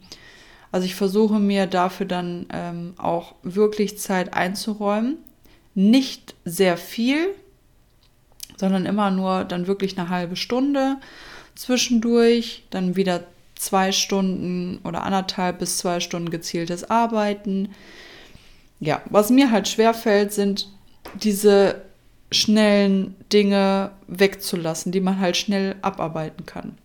Also 0.72 0.86
ich 0.86 0.96
versuche 0.96 1.40
mir 1.40 1.68
dafür 1.68 2.06
dann 2.06 2.48
ähm, 2.52 2.94
auch 2.98 3.36
wirklich 3.44 3.98
Zeit 3.98 4.34
einzuräumen. 4.34 5.18
Nicht 5.74 6.36
sehr 6.46 6.78
viel, 6.78 7.28
sondern 8.58 8.86
immer 8.86 9.12
nur 9.12 9.44
dann 9.46 9.68
wirklich 9.68 9.98
eine 9.98 10.10
halbe 10.10 10.36
Stunde 10.36 10.98
zwischendurch, 11.56 12.64
dann 12.70 12.96
wieder 12.96 13.24
zwei 13.56 13.92
Stunden 13.92 14.80
oder 14.84 15.04
anderthalb 15.04 15.60
bis 15.60 15.78
zwei 15.78 16.00
Stunden 16.00 16.30
gezieltes 16.30 16.90
Arbeiten. 16.90 17.70
Ja, 18.80 19.02
was 19.10 19.30
mir 19.30 19.52
halt 19.52 19.68
schwerfällt, 19.68 20.34
sind 20.34 20.70
diese 21.16 21.82
schnellen 22.32 23.16
Dinge 23.32 23.92
wegzulassen, 24.08 24.92
die 24.92 25.00
man 25.00 25.20
halt 25.20 25.38
schnell 25.38 25.76
abarbeiten 25.82 26.46
kann. 26.46 26.78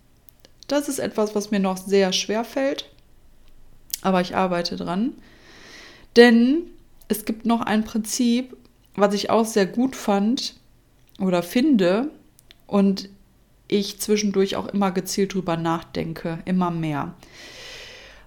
Das 0.69 0.89
ist 0.89 1.00
etwas, 1.00 1.35
was 1.35 1.50
mir 1.50 1.59
noch 1.59 1.77
sehr 1.77 2.12
schwer 2.12 2.45
fällt, 2.45 2.89
aber 4.03 4.21
ich 4.21 4.37
arbeite 4.37 4.77
dran. 4.77 5.12
Denn 6.17 6.62
es 7.09 7.25
gibt 7.25 7.45
noch 7.45 7.61
ein 7.61 7.85
Prinzip, 7.85 8.57
was 8.95 9.15
ich 9.15 9.31
auch 9.31 9.45
sehr 9.45 9.67
gut 9.67 9.97
fand 9.97 10.55
oder 11.19 11.43
finde 11.43 12.11
und 12.67 13.09
ich 13.71 14.00
zwischendurch 14.00 14.57
auch 14.57 14.67
immer 14.67 14.91
gezielt 14.91 15.35
drüber 15.35 15.57
nachdenke, 15.57 16.39
immer 16.45 16.71
mehr. 16.71 17.15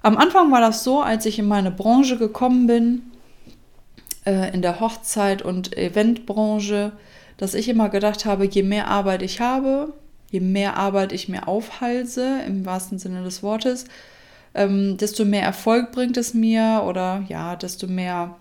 Am 0.01 0.17
Anfang 0.17 0.51
war 0.51 0.61
das 0.61 0.83
so, 0.83 1.01
als 1.01 1.25
ich 1.25 1.39
in 1.39 1.47
meine 1.47 1.71
Branche 1.71 2.17
gekommen 2.17 2.67
bin, 2.67 3.01
äh, 4.25 4.53
in 4.53 4.61
der 4.61 4.79
Hochzeit- 4.79 5.41
und 5.41 5.77
Eventbranche, 5.77 6.91
dass 7.37 7.53
ich 7.53 7.69
immer 7.69 7.89
gedacht 7.89 8.25
habe, 8.25 8.45
je 8.45 8.63
mehr 8.63 8.87
Arbeit 8.87 9.21
ich 9.21 9.39
habe, 9.39 9.93
je 10.31 10.39
mehr 10.39 10.77
Arbeit 10.77 11.11
ich 11.11 11.29
mir 11.29 11.47
aufhalse, 11.47 12.41
im 12.47 12.65
wahrsten 12.65 12.99
Sinne 12.99 13.23
des 13.23 13.43
Wortes, 13.43 13.85
ähm, 14.55 14.97
desto 14.97 15.25
mehr 15.25 15.43
Erfolg 15.43 15.91
bringt 15.91 16.17
es 16.17 16.33
mir 16.33 16.83
oder 16.87 17.23
ja, 17.27 17.55
desto 17.55 17.87
mehr 17.87 18.35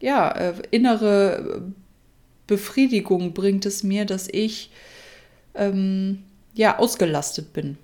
ja, 0.00 0.30
äh, 0.30 0.54
innere 0.70 1.62
Befriedigung 2.46 3.32
bringt 3.32 3.64
es 3.64 3.82
mir, 3.82 4.04
dass 4.04 4.28
ich 4.28 4.70
ähm, 5.54 6.22
ja 6.54 6.78
ausgelastet 6.78 7.52
bin. 7.52 7.78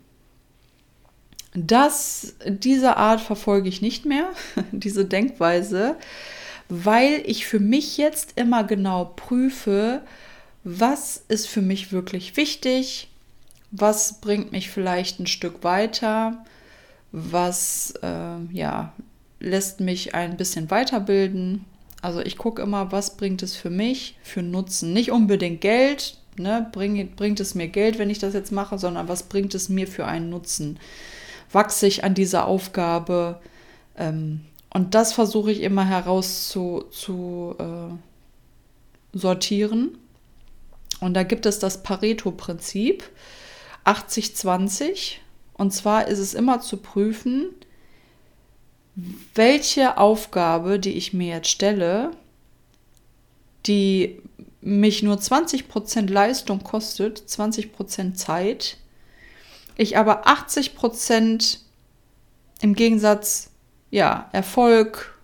Das, 1.54 2.34
diese 2.46 2.96
Art 2.96 3.20
verfolge 3.20 3.68
ich 3.68 3.82
nicht 3.82 4.06
mehr, 4.06 4.30
diese 4.72 5.04
Denkweise, 5.04 5.96
weil 6.68 7.22
ich 7.26 7.46
für 7.46 7.58
mich 7.58 7.96
jetzt 7.96 8.34
immer 8.36 8.62
genau 8.62 9.12
prüfe, 9.16 10.02
was 10.62 11.24
ist 11.28 11.48
für 11.48 11.62
mich 11.62 11.90
wirklich 11.90 12.36
wichtig, 12.36 13.08
was 13.72 14.20
bringt 14.20 14.52
mich 14.52 14.70
vielleicht 14.70 15.18
ein 15.18 15.26
Stück 15.26 15.64
weiter, 15.64 16.44
was 17.12 17.94
äh, 18.02 18.38
ja, 18.52 18.92
lässt 19.40 19.80
mich 19.80 20.14
ein 20.14 20.36
bisschen 20.36 20.70
weiterbilden. 20.70 21.64
Also 22.02 22.20
ich 22.20 22.38
gucke 22.38 22.62
immer, 22.62 22.92
was 22.92 23.16
bringt 23.16 23.42
es 23.42 23.56
für 23.56 23.70
mich 23.70 24.16
für 24.22 24.42
Nutzen. 24.42 24.92
Nicht 24.92 25.10
unbedingt 25.10 25.60
Geld, 25.60 26.19
ne? 26.40 26.68
Bring, 26.72 27.14
bringt 27.14 27.40
es 27.40 27.54
mir 27.54 27.68
Geld, 27.68 27.98
wenn 27.98 28.10
ich 28.10 28.18
das 28.18 28.34
jetzt 28.34 28.52
mache, 28.52 28.78
sondern 28.78 29.08
was 29.08 29.24
bringt 29.24 29.54
es 29.54 29.68
mir 29.68 29.86
für 29.86 30.06
einen 30.06 30.30
Nutzen? 30.30 30.78
Wachse 31.52 31.86
ich 31.86 32.04
an 32.04 32.14
dieser 32.14 32.46
Aufgabe? 32.46 33.40
Ähm, 33.96 34.40
und 34.72 34.94
das 34.94 35.12
versuche 35.12 35.50
ich 35.50 35.62
immer 35.62 35.86
heraus 35.86 36.48
zu, 36.48 36.84
zu 36.90 37.56
äh, 37.58 39.18
sortieren. 39.18 39.98
Und 41.00 41.14
da 41.14 41.22
gibt 41.22 41.46
es 41.46 41.58
das 41.58 41.82
Pareto-Prinzip 41.82 43.04
80-20. 43.84 45.16
Und 45.54 45.72
zwar 45.72 46.08
ist 46.08 46.18
es 46.18 46.34
immer 46.34 46.60
zu 46.60 46.76
prüfen, 46.76 47.48
welche 49.34 49.98
Aufgabe, 49.98 50.78
die 50.78 50.92
ich 50.92 51.12
mir 51.12 51.36
jetzt 51.36 51.48
stelle, 51.48 52.10
die 53.66 54.20
mich 54.60 55.02
nur 55.02 55.16
20% 55.16 56.10
Leistung 56.10 56.62
kostet, 56.62 57.20
20% 57.20 58.14
Zeit, 58.14 58.76
ich 59.76 59.96
aber 59.96 60.26
80% 60.26 61.58
im 62.60 62.74
Gegensatz 62.74 63.50
ja, 63.90 64.28
Erfolg, 64.32 65.18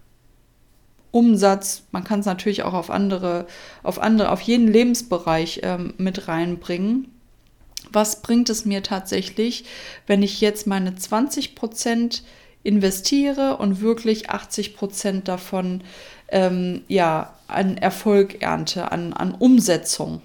Umsatz, 1.10 1.84
man 1.92 2.04
kann 2.04 2.20
es 2.20 2.26
natürlich 2.26 2.62
auch 2.62 2.74
auf 2.74 2.90
andere, 2.90 3.46
auf 3.82 3.98
andere, 3.98 4.30
auf 4.30 4.40
jeden 4.40 4.68
Lebensbereich 4.68 5.60
ähm, 5.62 5.94
mit 5.96 6.28
reinbringen. 6.28 7.08
Was 7.90 8.22
bringt 8.22 8.50
es 8.50 8.64
mir 8.64 8.82
tatsächlich, 8.82 9.64
wenn 10.06 10.22
ich 10.22 10.40
jetzt 10.40 10.66
meine 10.66 10.94
20 10.94 11.54
Prozent 11.54 12.22
investiere 12.62 13.56
und 13.58 13.80
wirklich 13.80 14.28
80 14.28 14.76
Prozent 14.76 15.28
davon 15.28 15.82
ähm, 16.28 16.83
ja, 16.88 17.35
an 17.49 17.76
Erfolg 17.76 18.42
ernte, 18.42 18.90
an, 18.92 19.12
an 19.12 19.33
Umsetzung? 19.33 20.21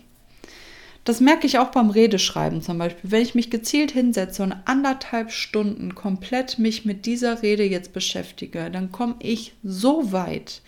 Das 1.03 1.19
merke 1.19 1.47
ich 1.47 1.57
auch 1.57 1.69
beim 1.69 1.89
Redeschreiben 1.89 2.61
zum 2.61 2.77
Beispiel. 2.77 3.11
Wenn 3.11 3.23
ich 3.23 3.33
mich 3.33 3.49
gezielt 3.49 3.91
hinsetze 3.91 4.43
und 4.43 4.55
anderthalb 4.65 5.31
Stunden 5.31 5.95
komplett 5.95 6.59
mich 6.59 6.85
mit 6.85 7.05
dieser 7.07 7.41
Rede 7.41 7.63
jetzt 7.63 7.91
beschäftige, 7.91 8.69
dann 8.69 8.91
komme 8.91 9.15
ich 9.19 9.53
so 9.63 10.11
weit, 10.11 10.61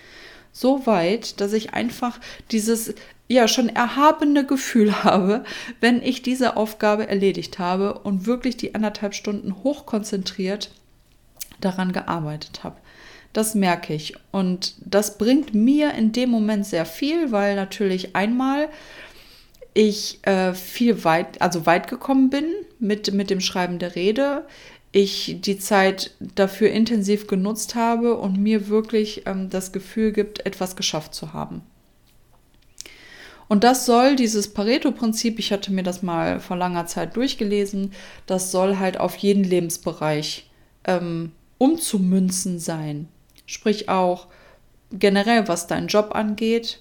so 0.52 0.88
weit, 0.88 1.40
dass 1.40 1.54
ich 1.54 1.74
einfach 1.75 2.20
dieses 2.52 2.96
ja 3.28 3.48
schon 3.48 3.70
erhabene 3.70 4.46
Gefühl 4.46 5.04
habe, 5.04 5.44
wenn 5.80 6.02
ich 6.02 6.24
diese 6.24 6.58
Aufgabe 6.58 7.08
erledigt 7.08 7.60
habe 7.60 8.00
und 8.00 8.25
wirklich 8.25 8.58
die 8.58 8.74
anderthalb 8.74 9.13
Stunden 9.13 9.63
hochkonzentriert 9.63 10.72
daran 11.62 11.92
gearbeitet 11.94 12.63
habe. 12.63 12.78
Das 13.34 13.56
merke 13.56 13.94
ich 13.94 14.13
und 14.32 14.75
das 14.80 15.18
bringt 15.18 15.56
mir 15.56 15.94
in 15.96 16.12
dem 16.12 16.30
Moment 16.30 16.66
sehr 16.66 16.86
viel, 16.86 17.32
weil 17.32 17.56
natürlich 17.56 18.16
einmal 18.16 18.70
ich 19.74 20.20
äh, 20.28 20.54
viel 20.54 21.04
weit, 21.04 21.42
also 21.42 21.66
weit 21.66 21.88
gekommen 21.88 22.30
bin 22.30 22.46
mit, 22.80 23.12
mit 23.13 23.30
dem 23.32 23.42
Schreiben 23.42 23.80
der 23.80 23.96
Rede. 23.96 24.46
Ich 24.92 25.38
die 25.42 25.58
Zeit 25.58 26.12
dafür 26.20 26.70
intensiv 26.70 27.25
genutzt 27.25 27.74
habe 27.74 28.16
und 28.16 28.38
mir 28.38 28.68
wirklich 28.68 29.24
ähm, 29.25 29.50
das 29.50 29.72
Gefühl 29.72 30.12
gibt, 30.12 30.46
etwas 30.46 30.75
geschafft 30.75 31.16
zu 31.16 31.34
haben. 31.34 31.63
Und 33.48 33.63
das 33.63 33.86
soll 33.86 34.16
dieses 34.16 34.54
Pareto-Prinzip, 34.54 35.40
ich 35.40 35.52
hatte 35.52 35.72
mir 35.72 35.84
das 35.84 36.02
mal 36.02 36.40
vor 36.40 36.58
langer 36.58 36.86
Zeit 36.86 37.16
durchgelesen, 37.16 37.92
das 38.25 38.52
soll 38.52 38.78
halt 38.78 39.00
auf 39.00 39.16
jeden 39.18 39.44
Lebensbereich 39.44 40.50
ähm, 40.86 41.32
umzumünzen 41.58 42.60
sein. 42.60 43.08
Sprich 43.45 43.89
auch 43.89 44.27
generell, 44.91 45.47
was 45.47 45.67
deinen 45.67 45.88
Job 45.88 46.12
angeht. 46.13 46.79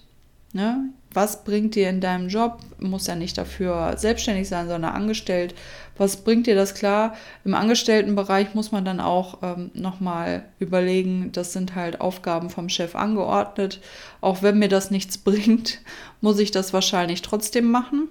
Ne? 0.52 0.90
Was 1.14 1.44
bringt 1.44 1.74
dir 1.74 1.88
in 1.90 2.00
deinem 2.00 2.28
Job? 2.28 2.58
Muss 2.78 3.06
ja 3.06 3.14
nicht 3.14 3.36
dafür 3.36 3.96
selbstständig 3.96 4.48
sein, 4.48 4.68
sondern 4.68 4.94
angestellt. 4.94 5.54
Was 5.98 6.16
bringt 6.24 6.46
dir 6.46 6.54
das 6.54 6.74
klar? 6.74 7.14
Im 7.44 7.54
Angestelltenbereich 7.54 8.54
muss 8.54 8.72
man 8.72 8.84
dann 8.84 9.00
auch 9.00 9.38
ähm, 9.42 9.70
nochmal 9.74 10.44
überlegen, 10.58 11.30
das 11.32 11.52
sind 11.52 11.74
halt 11.74 12.00
Aufgaben 12.00 12.48
vom 12.48 12.68
Chef 12.68 12.94
angeordnet. 12.94 13.80
Auch 14.20 14.42
wenn 14.42 14.58
mir 14.58 14.68
das 14.68 14.90
nichts 14.90 15.18
bringt, 15.18 15.80
muss 16.20 16.38
ich 16.38 16.50
das 16.50 16.72
wahrscheinlich 16.72 17.22
trotzdem 17.22 17.70
machen. 17.70 18.08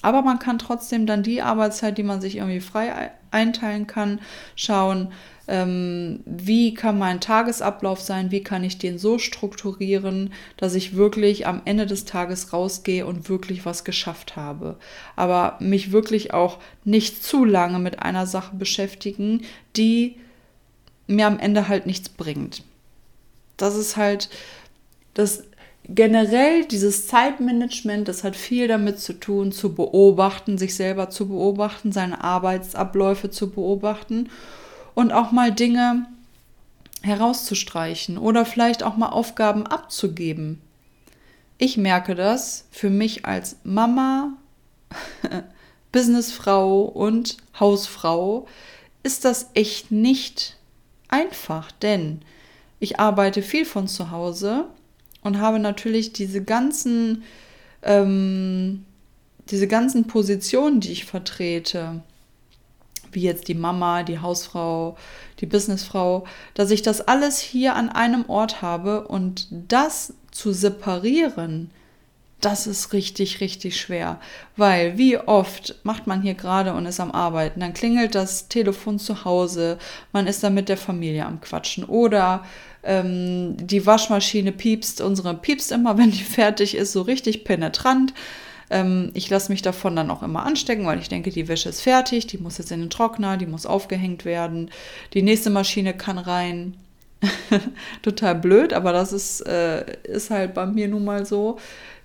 Aber 0.00 0.22
man 0.22 0.40
kann 0.40 0.58
trotzdem 0.58 1.06
dann 1.06 1.22
die 1.22 1.42
Arbeitszeit, 1.42 1.96
die 1.96 2.02
man 2.02 2.20
sich 2.20 2.36
irgendwie 2.36 2.60
frei 2.60 3.12
einteilen 3.30 3.86
kann, 3.86 4.20
schauen, 4.56 5.12
wie 5.46 6.74
kann 6.74 6.98
mein 6.98 7.20
Tagesablauf 7.20 8.00
sein, 8.00 8.30
wie 8.30 8.42
kann 8.42 8.62
ich 8.62 8.78
den 8.78 8.98
so 8.98 9.18
strukturieren, 9.18 10.32
dass 10.56 10.74
ich 10.74 10.94
wirklich 10.94 11.46
am 11.46 11.62
Ende 11.64 11.84
des 11.86 12.04
Tages 12.04 12.52
rausgehe 12.52 13.04
und 13.04 13.28
wirklich 13.28 13.66
was 13.66 13.84
geschafft 13.84 14.36
habe. 14.36 14.76
Aber 15.16 15.56
mich 15.58 15.90
wirklich 15.90 16.32
auch 16.32 16.58
nicht 16.84 17.24
zu 17.24 17.44
lange 17.44 17.80
mit 17.80 18.00
einer 18.00 18.26
Sache 18.26 18.54
beschäftigen, 18.54 19.42
die 19.76 20.16
mir 21.08 21.26
am 21.26 21.40
Ende 21.40 21.66
halt 21.66 21.86
nichts 21.86 22.08
bringt. 22.08 22.62
Das 23.56 23.76
ist 23.76 23.96
halt 23.96 24.28
das 25.14 25.42
generell 25.88 26.64
dieses 26.66 27.08
Zeitmanagement, 27.08 28.06
das 28.06 28.22
hat 28.22 28.36
viel 28.36 28.68
damit 28.68 29.00
zu 29.00 29.14
tun, 29.14 29.50
zu 29.50 29.74
beobachten, 29.74 30.56
sich 30.56 30.76
selber 30.76 31.10
zu 31.10 31.28
beobachten, 31.28 31.90
seine 31.90 32.22
Arbeitsabläufe 32.22 33.30
zu 33.30 33.50
beobachten 33.50 34.30
und 34.94 35.12
auch 35.12 35.32
mal 35.32 35.52
Dinge 35.52 36.06
herauszustreichen 37.02 38.18
oder 38.18 38.44
vielleicht 38.44 38.82
auch 38.82 38.96
mal 38.96 39.08
Aufgaben 39.08 39.66
abzugeben. 39.66 40.60
Ich 41.58 41.76
merke 41.76 42.14
das 42.14 42.66
für 42.70 42.90
mich 42.90 43.24
als 43.24 43.56
Mama, 43.64 44.32
Businessfrau 45.92 46.82
und 46.82 47.36
Hausfrau 47.58 48.46
ist 49.02 49.24
das 49.24 49.50
echt 49.54 49.90
nicht 49.90 50.56
einfach, 51.08 51.70
denn 51.70 52.22
ich 52.80 52.98
arbeite 52.98 53.42
viel 53.42 53.64
von 53.64 53.88
zu 53.88 54.10
Hause 54.10 54.66
und 55.22 55.38
habe 55.38 55.58
natürlich 55.58 56.12
diese 56.12 56.42
ganzen, 56.42 57.22
ähm, 57.82 58.84
diese 59.50 59.68
ganzen 59.68 60.06
Positionen, 60.06 60.80
die 60.80 60.92
ich 60.92 61.04
vertrete, 61.04 62.02
wie 63.14 63.22
jetzt 63.22 63.48
die 63.48 63.54
Mama, 63.54 64.02
die 64.02 64.18
Hausfrau, 64.18 64.96
die 65.40 65.46
Businessfrau, 65.46 66.24
dass 66.54 66.70
ich 66.70 66.82
das 66.82 67.00
alles 67.00 67.38
hier 67.38 67.74
an 67.74 67.88
einem 67.88 68.24
Ort 68.28 68.62
habe 68.62 69.06
und 69.08 69.48
das 69.50 70.14
zu 70.30 70.52
separieren, 70.52 71.70
das 72.42 72.66
ist 72.66 72.92
richtig, 72.92 73.40
richtig 73.40 73.80
schwer. 73.80 74.18
Weil 74.56 74.98
wie 74.98 75.16
oft 75.16 75.76
macht 75.84 76.06
man 76.06 76.22
hier 76.22 76.34
gerade 76.34 76.74
und 76.74 76.86
ist 76.86 77.00
am 77.00 77.12
Arbeiten, 77.12 77.60
dann 77.60 77.72
klingelt 77.72 78.14
das 78.14 78.48
Telefon 78.48 78.98
zu 78.98 79.24
Hause, 79.24 79.78
man 80.12 80.26
ist 80.26 80.42
dann 80.42 80.54
mit 80.54 80.68
der 80.68 80.76
Familie 80.76 81.24
am 81.24 81.40
Quatschen 81.40 81.84
oder 81.84 82.44
ähm, 82.82 83.56
die 83.58 83.86
Waschmaschine 83.86 84.52
piepst, 84.52 85.00
unsere 85.00 85.34
piepst 85.34 85.72
immer, 85.72 85.96
wenn 85.98 86.10
die 86.10 86.24
fertig 86.24 86.74
ist, 86.74 86.92
so 86.92 87.02
richtig 87.02 87.44
penetrant. 87.44 88.12
Ähm, 88.72 89.10
ich 89.12 89.28
lasse 89.28 89.52
mich 89.52 89.60
davon 89.60 89.94
dann 89.94 90.10
auch 90.10 90.22
immer 90.22 90.46
anstecken, 90.46 90.86
weil 90.86 90.98
ich 90.98 91.10
denke, 91.10 91.30
die 91.30 91.46
Wäsche 91.46 91.68
ist 91.68 91.82
fertig, 91.82 92.26
die 92.26 92.38
muss 92.38 92.56
jetzt 92.56 92.72
in 92.72 92.80
den 92.80 92.90
Trockner, 92.90 93.36
die 93.36 93.46
muss 93.46 93.66
aufgehängt 93.66 94.24
werden, 94.24 94.70
die 95.12 95.22
nächste 95.22 95.50
Maschine 95.50 95.94
kann 95.94 96.18
rein. 96.18 96.76
Total 98.02 98.34
blöd, 98.34 98.72
aber 98.72 98.92
das 98.92 99.12
ist, 99.12 99.42
äh, 99.42 99.84
ist 100.04 100.30
halt 100.30 100.54
bei 100.54 100.66
mir 100.66 100.88
nun 100.88 101.04
mal 101.04 101.26
so. 101.26 101.58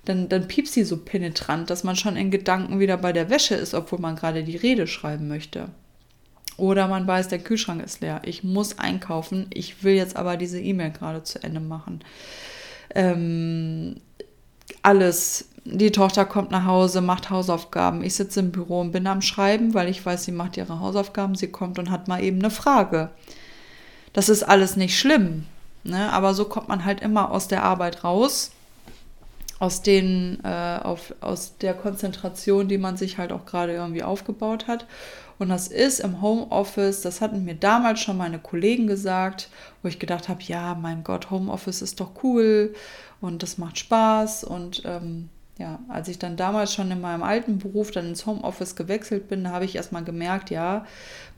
Dann, 0.06 0.30
dann 0.30 0.48
piepst 0.48 0.74
sie 0.74 0.84
so 0.84 0.98
penetrant, 0.98 1.70
dass 1.70 1.84
man 1.84 1.96
schon 1.96 2.18
in 2.18 2.32
Gedanken 2.32 2.80
wieder 2.80 2.98
bei 2.98 3.14
der 3.14 3.30
Wäsche 3.30 3.56
ist, 3.56 3.74
obwohl 3.74 4.00
man 4.00 4.16
gerade 4.16 4.44
die 4.44 4.58
Rede 4.58 4.88
schreiben 4.88 5.28
möchte. 5.28 5.70
Oder 6.58 6.88
man 6.88 7.08
weiß, 7.08 7.30
der 7.30 7.40
Kühlschrank 7.40 7.84
ist 7.84 8.02
leer. 8.02 8.22
Ich 8.26 8.44
muss 8.44 8.78
einkaufen. 8.78 9.48
Ich 9.54 9.84
will 9.84 9.96
jetzt 9.96 10.16
aber 10.16 10.38
diese 10.38 10.60
E-Mail 10.60 10.92
gerade 10.92 11.24
zu 11.24 11.42
Ende 11.44 11.60
machen. 11.60 12.02
Ähm, 12.94 13.96
alles 14.82 15.50
die 15.70 15.92
Tochter 15.92 16.26
kommt 16.26 16.52
nach 16.52 16.66
Hause, 16.66 17.02
macht 17.02 17.30
Hausaufgaben. 17.30 18.04
Ich 18.04 18.16
sitze 18.16 18.40
im 18.40 18.52
Büro 18.52 18.80
und 18.80 18.92
bin 18.92 19.06
am 19.06 19.22
Schreiben, 19.22 19.74
weil 19.74 19.90
ich 19.90 20.06
weiß, 20.06 20.24
sie 20.24 20.32
macht 20.32 20.56
ihre 20.56 20.80
Hausaufgaben. 20.80 21.36
Sie 21.36 21.52
kommt 21.52 21.78
und 21.78 21.92
hat 21.92 22.08
mal 22.08 22.24
eben 22.24 22.40
eine 22.40 22.50
Frage. 22.50 23.10
Das 24.14 24.30
ist 24.30 24.44
alles 24.44 24.78
nicht 24.78 24.98
schlimm, 24.98 25.46
ne? 25.84 26.12
aber 26.12 26.34
so 26.34 26.46
kommt 26.46 26.70
man 26.70 26.86
halt 26.86 27.02
immer 27.02 27.32
aus 27.32 27.48
der 27.50 27.64
Arbeit 27.64 28.04
raus, 28.04 28.52
aus, 29.60 29.82
den, 29.82 30.40
äh, 30.44 30.80
auf, 30.82 31.14
aus 31.20 31.58
der 31.58 31.74
Konzentration, 31.74 32.68
die 32.68 32.78
man 32.78 32.96
sich 32.96 33.18
halt 33.18 33.32
auch 33.32 33.46
gerade 33.46 33.74
irgendwie 33.74 34.04
aufgebaut 34.04 34.68
hat. 34.68 34.86
Und 35.38 35.50
das 35.50 35.68
ist 35.68 36.00
im 36.00 36.22
Homeoffice, 36.22 37.02
das 37.02 37.22
hatten 37.22 37.46
mir 37.46 37.56
damals 37.56 38.00
schon 38.00 38.18
meine 38.18 38.40
Kollegen 38.40 38.88
gesagt, 38.88 39.50
wo 39.84 39.90
ich 39.90 40.00
gedacht 40.00 40.30
habe, 40.30 40.42
ja, 40.44 40.76
mein 40.76 41.04
Gott, 41.04 41.30
Homeoffice 41.30 41.82
ist 41.82 42.00
doch 42.00 42.12
cool 42.24 42.74
und 43.22 43.44
das 43.44 43.58
macht 43.58 43.78
Spaß 43.78 44.46
und 44.46 44.82
ähm, 44.86 45.30
ja, 45.58 45.80
als 45.88 46.08
ich 46.08 46.20
dann 46.20 46.38
damals 46.38 46.74
schon 46.74 46.92
in 46.92 47.02
meinem 47.02 47.24
alten 47.24 47.58
Beruf 47.58 47.92
dann 47.92 48.10
ins 48.10 48.26
Homeoffice 48.26 48.76
gewechselt 48.76 49.28
bin, 49.28 49.50
habe 49.52 49.66
ich 49.66 49.76
erstmal 49.76 50.04
gemerkt, 50.04 50.50
ja, 50.50 50.86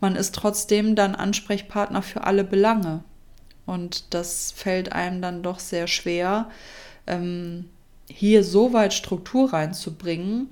man 0.01 0.15
ist 0.15 0.35
trotzdem 0.35 0.95
dann 0.95 1.15
Ansprechpartner 1.15 2.01
für 2.01 2.23
alle 2.25 2.43
Belange. 2.43 3.03
Und 3.65 4.13
das 4.13 4.51
fällt 4.51 4.91
einem 4.93 5.21
dann 5.21 5.43
doch 5.43 5.59
sehr 5.59 5.87
schwer, 5.87 6.49
ähm, 7.07 7.69
hier 8.09 8.43
so 8.43 8.73
weit 8.73 8.93
Struktur 8.93 9.53
reinzubringen, 9.53 10.49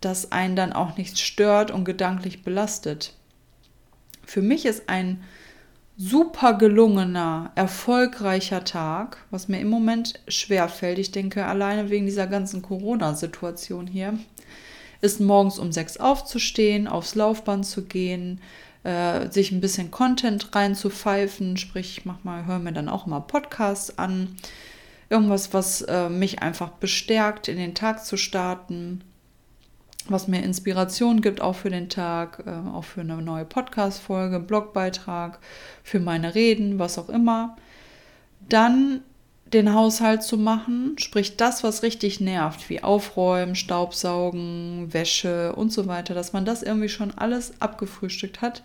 dass 0.00 0.32
einen 0.32 0.54
dann 0.54 0.72
auch 0.72 0.96
nichts 0.98 1.20
stört 1.20 1.70
und 1.70 1.84
gedanklich 1.84 2.42
belastet. 2.42 3.14
Für 4.26 4.42
mich 4.42 4.66
ist 4.66 4.88
ein 4.88 5.22
super 5.96 6.54
gelungener, 6.54 7.52
erfolgreicher 7.54 8.64
Tag, 8.64 9.18
was 9.30 9.48
mir 9.48 9.60
im 9.60 9.68
Moment 9.68 10.14
schwer 10.26 10.68
fällt. 10.68 10.98
Ich 10.98 11.12
denke, 11.12 11.46
alleine 11.46 11.90
wegen 11.90 12.06
dieser 12.06 12.26
ganzen 12.26 12.62
Corona-Situation 12.62 13.86
hier, 13.86 14.18
ist 15.00 15.20
morgens 15.20 15.58
um 15.58 15.70
sechs 15.70 15.96
aufzustehen, 15.98 16.88
aufs 16.88 17.14
Laufband 17.14 17.66
zu 17.66 17.84
gehen, 17.84 18.40
äh, 18.82 19.30
sich 19.30 19.52
ein 19.52 19.60
bisschen 19.60 19.90
Content 19.90 20.54
reinzupfeifen, 20.54 21.56
sprich, 21.56 21.98
ich 21.98 22.04
mach 22.04 22.24
mal, 22.24 22.46
höre 22.46 22.58
mir 22.58 22.72
dann 22.72 22.88
auch 22.88 23.06
mal 23.06 23.20
Podcasts 23.20 23.98
an. 23.98 24.36
Irgendwas, 25.10 25.52
was 25.52 25.82
äh, 25.82 26.08
mich 26.08 26.42
einfach 26.42 26.70
bestärkt, 26.70 27.48
in 27.48 27.56
den 27.56 27.74
Tag 27.74 28.04
zu 28.04 28.16
starten 28.16 29.02
was 30.08 30.28
mir 30.28 30.42
Inspiration 30.42 31.20
gibt, 31.20 31.40
auch 31.40 31.54
für 31.54 31.70
den 31.70 31.88
Tag, 31.88 32.44
äh, 32.46 32.70
auch 32.70 32.84
für 32.84 33.00
eine 33.00 33.16
neue 33.22 33.44
Podcast-Folge, 33.44 34.40
Blogbeitrag, 34.40 35.38
für 35.82 36.00
meine 36.00 36.34
Reden, 36.34 36.78
was 36.78 36.98
auch 36.98 37.08
immer. 37.08 37.56
Dann 38.48 39.00
den 39.52 39.72
Haushalt 39.72 40.22
zu 40.22 40.36
machen, 40.36 40.96
sprich 40.98 41.36
das, 41.36 41.62
was 41.62 41.82
richtig 41.82 42.20
nervt, 42.20 42.68
wie 42.68 42.82
Aufräumen, 42.82 43.54
Staubsaugen, 43.54 44.92
Wäsche 44.92 45.54
und 45.54 45.72
so 45.72 45.86
weiter, 45.86 46.14
dass 46.14 46.32
man 46.32 46.44
das 46.44 46.62
irgendwie 46.62 46.88
schon 46.88 47.12
alles 47.12 47.60
abgefrühstückt 47.60 48.42
hat. 48.42 48.62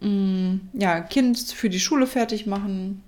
Mm, 0.00 0.56
ja, 0.74 1.00
Kind 1.00 1.38
für 1.38 1.68
die 1.68 1.80
Schule 1.80 2.06
fertig 2.06 2.46
machen, 2.46 3.02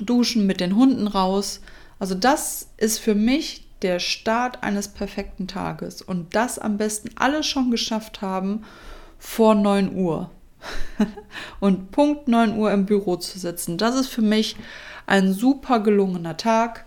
duschen, 0.00 0.46
mit 0.46 0.60
den 0.60 0.76
Hunden 0.76 1.08
raus. 1.08 1.60
Also 1.98 2.14
das 2.14 2.68
ist 2.76 2.98
für 2.98 3.14
mich 3.14 3.61
der 3.82 3.98
Start 3.98 4.62
eines 4.62 4.88
perfekten 4.88 5.48
Tages 5.48 6.02
und 6.02 6.34
das 6.34 6.58
am 6.58 6.76
besten 6.76 7.10
alles 7.16 7.46
schon 7.46 7.70
geschafft 7.70 8.22
haben 8.22 8.64
vor 9.18 9.54
9 9.54 9.94
Uhr. 9.94 10.30
und 11.60 11.90
Punkt 11.90 12.28
9 12.28 12.56
Uhr 12.56 12.72
im 12.72 12.86
Büro 12.86 13.16
zu 13.16 13.38
sitzen, 13.38 13.78
das 13.78 13.96
ist 13.96 14.08
für 14.08 14.22
mich 14.22 14.56
ein 15.06 15.32
super 15.32 15.80
gelungener 15.80 16.36
Tag. 16.36 16.86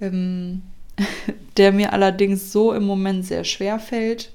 Ähm, 0.00 0.62
der 1.56 1.72
mir 1.72 1.92
allerdings 1.92 2.52
so 2.52 2.72
im 2.72 2.84
Moment 2.84 3.24
sehr 3.24 3.44
schwer 3.44 3.78
fällt. 3.78 4.32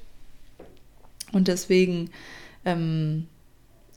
Und 1.32 1.48
deswegen 1.48 2.10
ähm, 2.66 3.28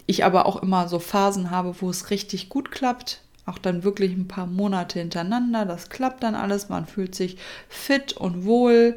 ich 0.06 0.24
aber 0.24 0.46
auch 0.46 0.62
immer 0.62 0.88
so 0.88 0.98
Phasen 0.98 1.50
habe, 1.50 1.74
wo 1.80 1.90
es 1.90 2.10
richtig 2.10 2.48
gut 2.48 2.70
klappt. 2.70 3.22
Auch 3.50 3.58
dann 3.58 3.82
wirklich 3.82 4.12
ein 4.12 4.28
paar 4.28 4.46
Monate 4.46 5.00
hintereinander. 5.00 5.66
Das 5.66 5.90
klappt 5.90 6.22
dann 6.22 6.36
alles. 6.36 6.68
Man 6.68 6.86
fühlt 6.86 7.16
sich 7.16 7.36
fit 7.68 8.12
und 8.12 8.44
wohl 8.44 8.96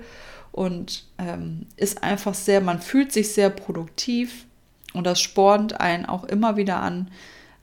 und 0.51 1.05
ähm, 1.17 1.65
ist 1.75 2.03
einfach 2.03 2.35
sehr, 2.35 2.61
man 2.61 2.79
fühlt 2.79 3.11
sich 3.11 3.33
sehr 3.33 3.49
produktiv. 3.49 4.45
Und 4.93 5.07
das 5.07 5.19
spornt 5.19 5.81
einen 5.81 6.05
auch 6.05 6.23
immer 6.23 6.55
wieder 6.55 6.81
an, 6.81 7.09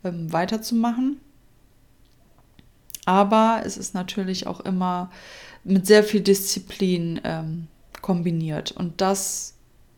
ähm, 0.02 0.32
weiterzumachen. 0.32 1.20
Aber 3.06 3.62
es 3.64 3.76
ist 3.76 3.94
natürlich 3.94 4.48
auch 4.48 4.58
immer 4.58 5.12
mit 5.62 5.86
sehr 5.86 6.02
viel 6.02 6.22
Disziplin 6.22 7.20
ähm, 7.22 7.68
kombiniert. 8.02 8.72
Und 8.72 9.00
das 9.00 9.54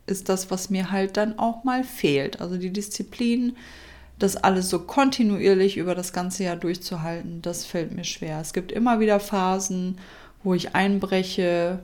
ist 0.06 0.28
das, 0.28 0.50
was 0.50 0.68
mir 0.68 0.90
halt 0.90 1.16
dann 1.16 1.38
auch 1.38 1.64
mal 1.64 1.84
fehlt. 1.84 2.42
Also 2.42 2.58
die 2.58 2.70
Disziplin, 2.70 3.56
das 4.18 4.36
alles 4.36 4.68
so 4.70 4.80
kontinuierlich 4.80 5.76
über 5.76 5.94
das 5.94 6.12
ganze 6.12 6.44
Jahr 6.44 6.56
durchzuhalten, 6.56 7.42
das 7.42 7.64
fällt 7.64 7.92
mir 7.92 8.04
schwer. 8.04 8.40
Es 8.40 8.52
gibt 8.52 8.70
immer 8.70 9.00
wieder 9.00 9.20
Phasen, 9.20 9.98
wo 10.42 10.54
ich 10.54 10.74
einbreche. 10.74 11.80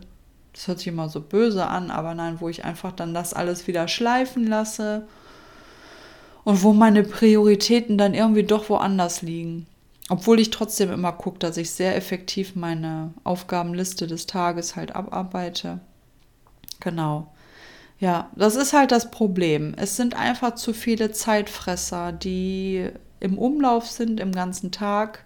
Das 0.52 0.68
hört 0.68 0.78
sich 0.78 0.88
immer 0.88 1.08
so 1.08 1.20
böse 1.20 1.66
an, 1.66 1.90
aber 1.90 2.14
nein, 2.14 2.40
wo 2.40 2.48
ich 2.48 2.64
einfach 2.64 2.92
dann 2.92 3.14
das 3.14 3.34
alles 3.34 3.66
wieder 3.66 3.88
schleifen 3.88 4.46
lasse 4.46 5.06
und 6.44 6.62
wo 6.62 6.72
meine 6.72 7.02
Prioritäten 7.02 7.98
dann 7.98 8.14
irgendwie 8.14 8.44
doch 8.44 8.68
woanders 8.68 9.22
liegen. 9.22 9.66
Obwohl 10.08 10.40
ich 10.40 10.50
trotzdem 10.50 10.90
immer 10.90 11.12
gucke, 11.12 11.38
dass 11.38 11.58
ich 11.58 11.70
sehr 11.70 11.94
effektiv 11.94 12.56
meine 12.56 13.12
Aufgabenliste 13.24 14.06
des 14.06 14.26
Tages 14.26 14.74
halt 14.74 14.96
abarbeite. 14.96 15.80
Genau. 16.80 17.30
Ja, 18.00 18.30
das 18.36 18.54
ist 18.54 18.72
halt 18.72 18.92
das 18.92 19.10
Problem. 19.10 19.74
Es 19.76 19.96
sind 19.96 20.14
einfach 20.14 20.54
zu 20.54 20.72
viele 20.72 21.10
Zeitfresser, 21.10 22.12
die 22.12 22.90
im 23.20 23.38
Umlauf 23.38 23.90
sind 23.90 24.20
im 24.20 24.32
ganzen 24.32 24.70
Tag 24.70 25.24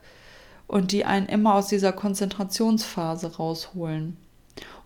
und 0.67 0.93
die 0.93 1.05
einen 1.05 1.27
immer 1.27 1.55
aus 1.55 1.69
dieser 1.69 1.93
Konzentrationsphase 1.93 3.37
rausholen. 3.37 4.17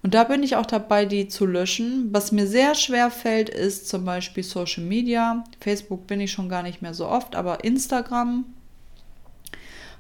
Und 0.03 0.15
da 0.15 0.25
bin 0.25 0.43
ich 0.43 0.57
auch 0.57 0.67
dabei, 0.67 1.05
die 1.05 1.29
zu 1.29 1.47
löschen. 1.47 2.09
Was 2.13 2.33
mir 2.33 2.47
sehr 2.47 2.75
schwer 2.75 3.11
fällt, 3.11 3.49
ist 3.49 3.89
zum 3.89 4.05
Beispiel 4.05 4.43
Social 4.43 4.85
Media. 4.85 5.45
Facebook 5.61 6.07
bin 6.07 6.21
ich 6.21 6.33
schon 6.33 6.49
gar 6.49 6.63
nicht 6.63 6.83
mehr 6.83 6.95
so 6.95 7.07
oft, 7.07 7.37
aber 7.37 7.65
Instagram 7.65 8.45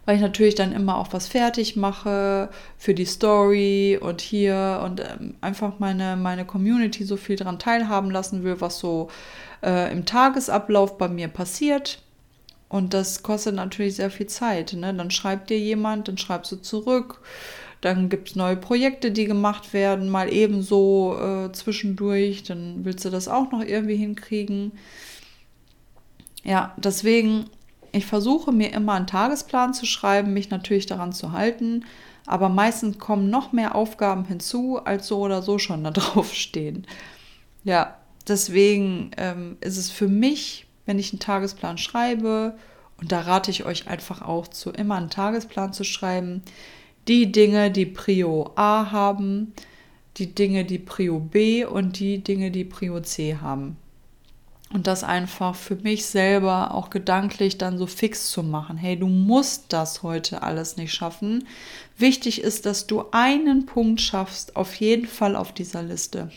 weil 0.06 0.16
ich 0.16 0.22
natürlich 0.22 0.54
dann 0.54 0.72
immer 0.72 0.96
auch 0.96 1.12
was 1.12 1.28
fertig 1.28 1.76
mache 1.76 2.48
für 2.78 2.94
die 2.94 3.04
Story 3.04 3.98
und 4.00 4.20
hier 4.20 4.80
und 4.84 5.00
ähm, 5.00 5.34
einfach 5.40 5.78
meine, 5.80 6.16
meine 6.16 6.46
Community 6.46 7.04
so 7.04 7.16
viel 7.16 7.36
daran 7.36 7.58
teilhaben 7.58 8.10
lassen 8.10 8.44
will, 8.44 8.60
was 8.60 8.78
so 8.78 9.08
äh, 9.62 9.92
im 9.92 10.06
Tagesablauf 10.06 10.96
bei 10.96 11.08
mir 11.08 11.28
passiert. 11.28 12.00
Und 12.68 12.94
das 12.94 13.22
kostet 13.22 13.56
natürlich 13.56 13.96
sehr 13.96 14.10
viel 14.10 14.26
Zeit. 14.26 14.72
Ne? 14.72 14.94
Dann 14.94 15.10
schreibt 15.10 15.50
dir 15.50 15.58
jemand, 15.58 16.08
dann 16.08 16.18
schreibst 16.18 16.52
du 16.52 16.56
zurück. 16.56 17.20
Dann 17.80 18.08
gibt 18.08 18.30
es 18.30 18.36
neue 18.36 18.56
Projekte, 18.56 19.10
die 19.12 19.26
gemacht 19.26 19.72
werden, 19.72 20.08
mal 20.08 20.32
ebenso 20.32 21.16
äh, 21.18 21.52
zwischendurch. 21.52 22.44
Dann 22.44 22.84
willst 22.84 23.04
du 23.04 23.10
das 23.10 23.28
auch 23.28 23.50
noch 23.50 23.62
irgendwie 23.62 23.96
hinkriegen. 23.96 24.72
Ja, 26.42 26.74
deswegen 26.76 27.46
ich 27.96 28.06
versuche 28.06 28.52
mir 28.52 28.72
immer 28.72 28.94
einen 28.94 29.06
Tagesplan 29.06 29.74
zu 29.74 29.86
schreiben, 29.86 30.32
mich 30.32 30.50
natürlich 30.50 30.86
daran 30.86 31.12
zu 31.12 31.32
halten, 31.32 31.84
aber 32.26 32.48
meistens 32.48 32.98
kommen 32.98 33.30
noch 33.30 33.52
mehr 33.52 33.74
Aufgaben 33.74 34.24
hinzu, 34.24 34.78
als 34.84 35.06
so 35.06 35.20
oder 35.20 35.42
so 35.42 35.58
schon 35.58 35.84
da 35.84 35.90
drauf 35.92 36.34
stehen. 36.34 36.86
Ja, 37.64 37.96
deswegen 38.28 39.10
ähm, 39.16 39.56
ist 39.60 39.76
es 39.76 39.90
für 39.90 40.08
mich, 40.08 40.66
wenn 40.84 40.98
ich 40.98 41.12
einen 41.12 41.20
Tagesplan 41.20 41.78
schreibe, 41.78 42.56
und 42.98 43.12
da 43.12 43.20
rate 43.20 43.50
ich 43.50 43.66
euch 43.66 43.88
einfach 43.88 44.22
auch 44.22 44.48
zu, 44.48 44.70
immer 44.70 44.94
einen 44.96 45.10
Tagesplan 45.10 45.72
zu 45.72 45.84
schreiben, 45.84 46.42
die 47.08 47.30
Dinge, 47.30 47.70
die 47.70 47.86
Prio 47.86 48.52
A 48.56 48.90
haben, 48.90 49.52
die 50.16 50.34
Dinge, 50.34 50.64
die 50.64 50.78
Prio 50.78 51.20
B 51.20 51.64
und 51.64 51.98
die 51.98 52.24
Dinge, 52.24 52.50
die 52.50 52.64
Prio 52.64 53.00
C 53.00 53.36
haben. 53.36 53.76
Und 54.72 54.88
das 54.88 55.04
einfach 55.04 55.54
für 55.54 55.76
mich 55.76 56.06
selber 56.06 56.74
auch 56.74 56.90
gedanklich 56.90 57.56
dann 57.56 57.78
so 57.78 57.86
fix 57.86 58.30
zu 58.30 58.42
machen. 58.42 58.76
Hey, 58.76 58.98
du 58.98 59.06
musst 59.06 59.72
das 59.72 60.02
heute 60.02 60.42
alles 60.42 60.76
nicht 60.76 60.92
schaffen. 60.92 61.46
Wichtig 61.96 62.42
ist, 62.42 62.66
dass 62.66 62.86
du 62.86 63.04
einen 63.12 63.66
Punkt 63.66 64.00
schaffst, 64.00 64.56
auf 64.56 64.74
jeden 64.74 65.06
Fall 65.06 65.36
auf 65.36 65.52
dieser 65.52 65.82
Liste. 65.82 66.30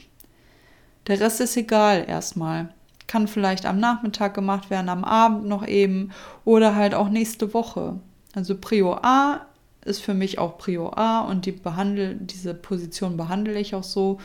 Der 1.08 1.20
Rest 1.20 1.42
ist 1.42 1.58
egal 1.58 2.06
erstmal. 2.08 2.70
Kann 3.08 3.28
vielleicht 3.28 3.66
am 3.66 3.80
Nachmittag 3.80 4.36
gemacht 4.36 4.70
werden, 4.70 4.90
am 4.90 5.04
Abend 5.04 5.48
noch 5.48 5.68
eben 5.68 6.12
oder 6.46 6.76
halt 6.76 6.94
auch 6.94 7.10
nächste 7.10 7.52
Woche. 7.56 8.00
Also 8.36 8.56
Prio 8.56 8.94
A 9.02 9.48
ist 9.86 10.02
für 10.02 10.14
mich 10.14 10.38
auch 10.38 10.60
Prio 10.60 10.92
A 10.92 11.22
und 11.22 11.48
die 11.48 11.52
behandle, 11.52 12.16
diese 12.16 12.54
Position 12.54 13.18
behandle 13.18 13.60
ich 13.60 13.74
auch 13.74 13.84
so 13.84 14.20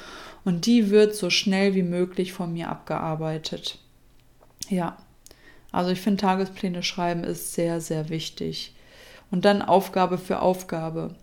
und 0.45 0.67
die 0.67 0.90
wird 0.90 1.14
so 1.14 1.31
schnell 1.31 1.75
wie 1.75 1.83
möglich 1.83 2.35
von 2.35 2.53
mir 2.53 2.69
abgearbeitet. 2.69 3.79
Ja, 4.68 4.96
also 5.72 5.90
ich 5.90 6.00
finde 6.00 6.20
Tagespläne 6.20 6.83
schreiben 6.83 7.24
ist 7.24 7.55
sehr, 7.55 7.81
sehr 7.81 8.09
wichtig. 8.09 8.74
Und 9.31 9.44
dann 9.44 9.62
Aufgabe 9.62 10.18
für 10.18 10.40
Aufgabe. 10.40 11.16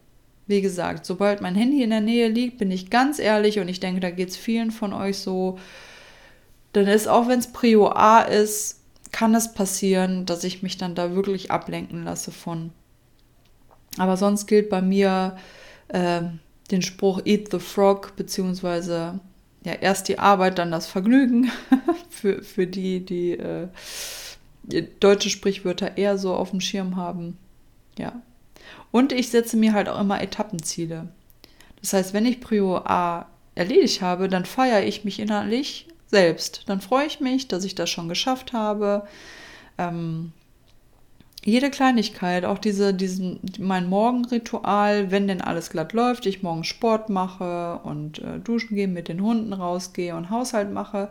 Wie 0.47 0.62
gesagt, 0.62 1.06
sobald 1.06 1.39
mein 1.39 1.56
Handy 1.56 1.82
in 1.84 1.91
der 1.91 2.01
Nähe 2.01 2.27
liegt, 2.27 2.58
bin 2.58 2.71
ich 2.71 2.89
ganz 2.89 3.19
ehrlich 3.19 3.60
und 3.60 3.69
ich 3.69 3.80
denke, 3.80 4.01
da 4.01 4.10
geht 4.10 4.30
es 4.30 4.38
vielen 4.38 4.71
von 4.71 4.91
euch 4.91 5.19
so, 5.19 5.58
dann 6.73 6.88
ist 6.88 7.08
auch 7.08 7.27
wenn 7.27 7.39
es 7.39 7.54
Prio 7.54 7.89
A 7.89 8.21
ist, 8.21 8.82
kann 9.12 9.36
es 9.36 9.54
passieren, 9.54 10.25
dass 10.25 10.43
ich 10.43 10.63
mich 10.63 10.77
dann 10.77 10.95
da 10.95 11.15
wirklich 11.15 11.51
ablenken 11.51 12.04
lasse 12.04 12.32
von. 12.32 12.71
Aber 13.97 14.17
sonst 14.17 14.47
gilt 14.47 14.69
bei 14.69 14.82
mir 14.82 15.38
äh, 15.89 16.21
den 16.71 16.82
Spruch 16.82 17.21
Eat 17.25 17.51
the 17.51 17.60
Frog, 17.60 18.15
beziehungsweise 18.15 19.19
ja, 19.63 19.74
erst 19.74 20.08
die 20.08 20.19
Arbeit, 20.19 20.58
dann 20.58 20.71
das 20.71 20.88
Vergnügen 20.88 21.52
für, 22.10 22.43
für 22.43 22.67
die, 22.67 23.06
die 23.06 23.34
äh, 23.34 23.67
deutsche 25.00 25.30
Sprichwörter 25.30 25.97
eher 25.97 26.17
so 26.17 26.34
auf 26.34 26.52
dem 26.52 26.62
Schirm 26.62 26.95
haben. 26.95 27.38
Ja. 27.97 28.21
Und 28.91 29.12
ich 29.12 29.30
setze 29.30 29.58
mir 29.58 29.74
halt 29.74 29.89
auch 29.89 30.00
immer 30.00 30.21
Etappenziele. 30.21 31.10
Das 31.80 31.93
heißt, 31.93 32.13
wenn 32.13 32.26
ich 32.26 32.41
Prio 32.41 32.78
A 32.78 33.28
erledigt 33.56 34.02
habe, 34.02 34.28
dann 34.28 34.45
feiere 34.45 34.84
ich 34.84 35.04
mich 35.04 35.19
innerlich 35.19 35.88
selbst. 36.08 36.63
Dann 36.67 36.82
freue 36.82 37.08
ich 37.08 37.19
mich, 37.19 37.47
dass 37.47 37.63
ich 37.63 37.76
das 37.76 37.89
schon 37.89 38.10
geschafft 38.10 38.54
habe. 38.54 39.08
Ähm, 39.78 40.32
jede 41.43 41.71
Kleinigkeit, 41.71 42.45
auch 42.45 42.60
diese, 42.60 42.93
diesen, 42.93 43.39
mein 43.58 43.89
Morgenritual, 43.89 45.10
wenn 45.10 45.27
denn 45.27 45.41
alles 45.41 45.71
glatt 45.71 45.93
läuft, 45.93 46.25
ich 46.27 46.43
morgen 46.43 46.63
Sport 46.63 47.10
mache 47.10 47.80
und 47.84 48.19
äh, 48.19 48.39
duschen 48.39 48.75
gehe, 48.75 48.88
mit 48.88 49.08
den 49.08 49.21
Hunden 49.21 49.51
rausgehe 49.54 50.15
und 50.15 50.30
Haushalt 50.30 50.71
mache, 50.71 51.10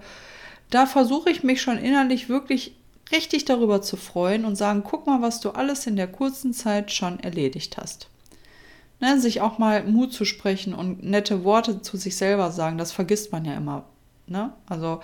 da 0.70 0.86
versuche 0.86 1.30
ich 1.30 1.42
mich 1.42 1.60
schon 1.60 1.78
innerlich 1.78 2.28
wirklich 2.28 2.76
richtig 3.10 3.44
darüber 3.44 3.82
zu 3.82 3.96
freuen 3.96 4.44
und 4.44 4.54
sagen, 4.54 4.84
guck 4.84 5.06
mal, 5.06 5.20
was 5.20 5.40
du 5.40 5.50
alles 5.50 5.88
in 5.88 5.96
der 5.96 6.06
kurzen 6.06 6.52
Zeit 6.52 6.92
schon 6.92 7.18
erledigt 7.18 7.76
hast. 7.76 8.08
Ne, 9.00 9.18
sich 9.18 9.40
auch 9.40 9.58
mal 9.58 9.82
Mut 9.84 10.12
zu 10.12 10.24
sprechen 10.24 10.74
und 10.74 11.02
nette 11.02 11.42
Worte 11.42 11.80
zu 11.80 11.96
sich 11.96 12.16
selber 12.16 12.52
sagen, 12.52 12.76
das 12.76 12.92
vergisst 12.92 13.32
man 13.32 13.46
ja 13.46 13.54
immer. 13.54 13.84
Ne? 14.26 14.52
Also 14.68 15.00